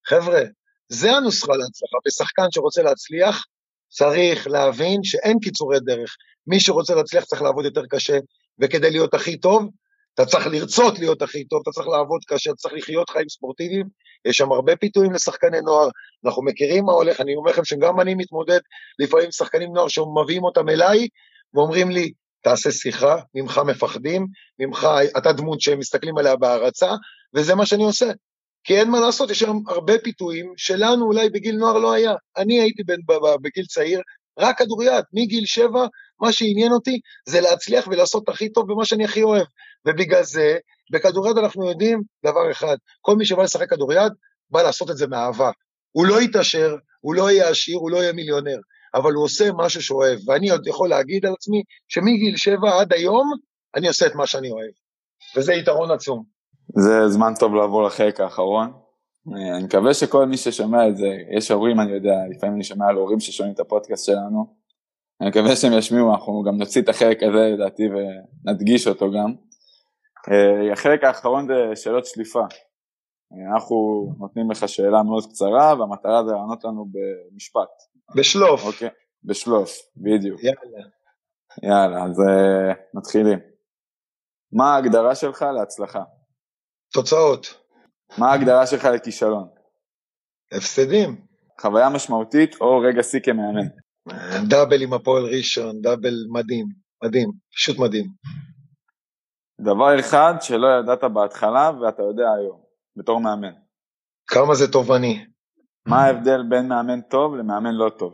[0.08, 0.42] חבר'ה,
[0.90, 3.46] זה הנוסחה להצלחה, בשחקן שרוצה להצליח,
[3.92, 6.16] צריך להבין שאין קיצורי דרך.
[6.48, 8.18] מי שרוצה להצליח צריך לעבוד יותר קשה,
[8.60, 9.70] וכדי להיות הכי טוב,
[10.14, 13.86] אתה צריך לרצות להיות הכי טוב, אתה צריך לעבוד קשה, אתה צריך לחיות חיים ספורטיביים,
[14.26, 15.90] יש שם הרבה פיתויים לשחקני נוער,
[16.26, 18.60] אנחנו מכירים מה הולך, אני אומר לכם שגם אני מתמודד
[19.00, 21.08] לפעמים עם שחקנים נוער שמביאים אותם אליי,
[21.54, 22.12] ואומרים לי,
[22.44, 24.28] תעשה שיחה, ממך מפחדים,
[24.60, 24.88] ממך,
[25.18, 26.92] אתה דמות שהם מסתכלים עליה בהערצה,
[27.36, 28.12] וזה מה שאני עושה.
[28.64, 32.14] כי אין מה לעשות, יש שם הרבה פיתויים שלנו אולי בגיל נוער לא היה.
[32.38, 33.00] אני הייתי בן,
[33.42, 34.02] בגיל צעיר,
[34.40, 35.86] רק כדוריד, מגיל שבע,
[36.22, 37.00] מה שעניין אותי
[37.30, 39.46] זה להצליח ולעשות הכי טוב במה שאני הכי אוהב.
[39.88, 40.58] ובגלל זה,
[40.92, 44.12] בכדוריד אנחנו יודעים דבר אחד, כל מי שבא לשחק כדוריד,
[44.50, 45.52] בא לעשות את זה מאהבה.
[45.92, 48.58] הוא לא יתעשר, הוא לא יהיה עשיר, הוא לא יהיה מיליונר,
[48.94, 50.20] אבל הוא עושה משהו שהוא אוהב.
[50.30, 53.32] ואני עוד יכול להגיד על עצמי שמגיל שבע עד היום,
[53.76, 54.72] אני עושה את מה שאני אוהב.
[55.36, 56.31] וזה יתרון עצום.
[56.76, 58.72] זה זמן טוב לעבור לחלק האחרון.
[59.28, 61.08] אני מקווה שכל מי ששומע את זה,
[61.38, 64.56] יש הורים, אני יודע, לפעמים אני שומע על הורים ששומעים את הפודקאסט שלנו.
[65.22, 69.34] אני מקווה שהם ישמיעו, אנחנו גם נוציא את החלק הזה לדעתי ונדגיש אותו גם.
[70.32, 72.44] אה, החלק האחרון זה שאלות שליפה.
[73.54, 73.76] אנחנו
[74.20, 77.70] נותנים לך שאלה מאוד קצרה, והמטרה זה לענות לנו במשפט.
[78.16, 78.66] בשלוף.
[78.66, 78.90] אוקיי,
[79.24, 80.42] בשלוף, בדיוק.
[80.44, 80.88] יאללה.
[81.64, 82.22] יאללה, אז
[82.94, 83.40] מתחילים.
[84.52, 86.04] מה ההגדרה שלך להצלחה?
[86.94, 87.62] תוצאות.
[88.18, 89.48] מה ההגדרה שלך לכישלון?
[90.52, 91.26] הפסדים.
[91.62, 93.68] חוויה משמעותית או רגע שיא כמאמן?
[94.50, 96.66] דאבל עם הפועל ראשון, דאבל מדהים,
[97.04, 98.06] מדהים, פשוט מדהים.
[99.62, 102.62] דבר אחד שלא ידעת בהתחלה ואתה יודע היום,
[102.96, 103.54] בתור מאמן.
[104.28, 105.26] כמה זה תובעני.
[105.88, 108.14] מה ההבדל בין מאמן טוב למאמן לא טוב?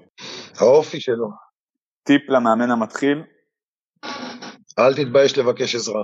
[0.59, 1.27] האופי שלו.
[2.03, 3.23] טיפ למאמן המתחיל?
[4.79, 6.03] אל תתבייש לבקש עזרה.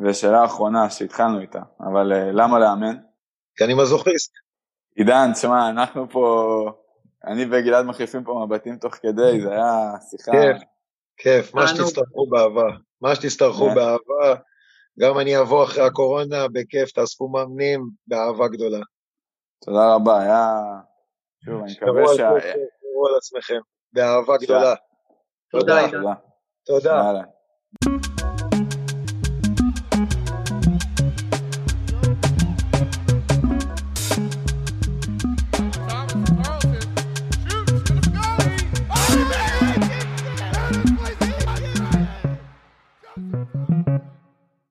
[0.00, 2.96] ושאלה אחרונה שהתחלנו איתה, אבל uh, למה לאמן?
[3.56, 4.32] כי אני מזוכיסט.
[4.96, 6.70] עידן, תשמע, אנחנו פה,
[7.26, 10.32] אני וגלעד מחליפים פה מבטים תוך כדי, זה היה שיחה...
[10.32, 10.62] כיף,
[11.16, 12.68] כיף, מה שתצטרכו באהבה.
[13.00, 14.40] מה שתצטרכו באהבה.
[15.00, 18.80] גם אני אבוא אחרי הקורונה, בכיף, תאספו מאמנים, באהבה גדולה.
[19.64, 20.60] תודה רבה, היה...
[21.44, 22.30] שוב, אני מקווה שה...
[22.38, 23.60] תשמרו על עצמכם,
[23.92, 24.74] באהבה גדולה.
[25.50, 26.14] תודה, תודה.
[26.64, 27.22] תודה.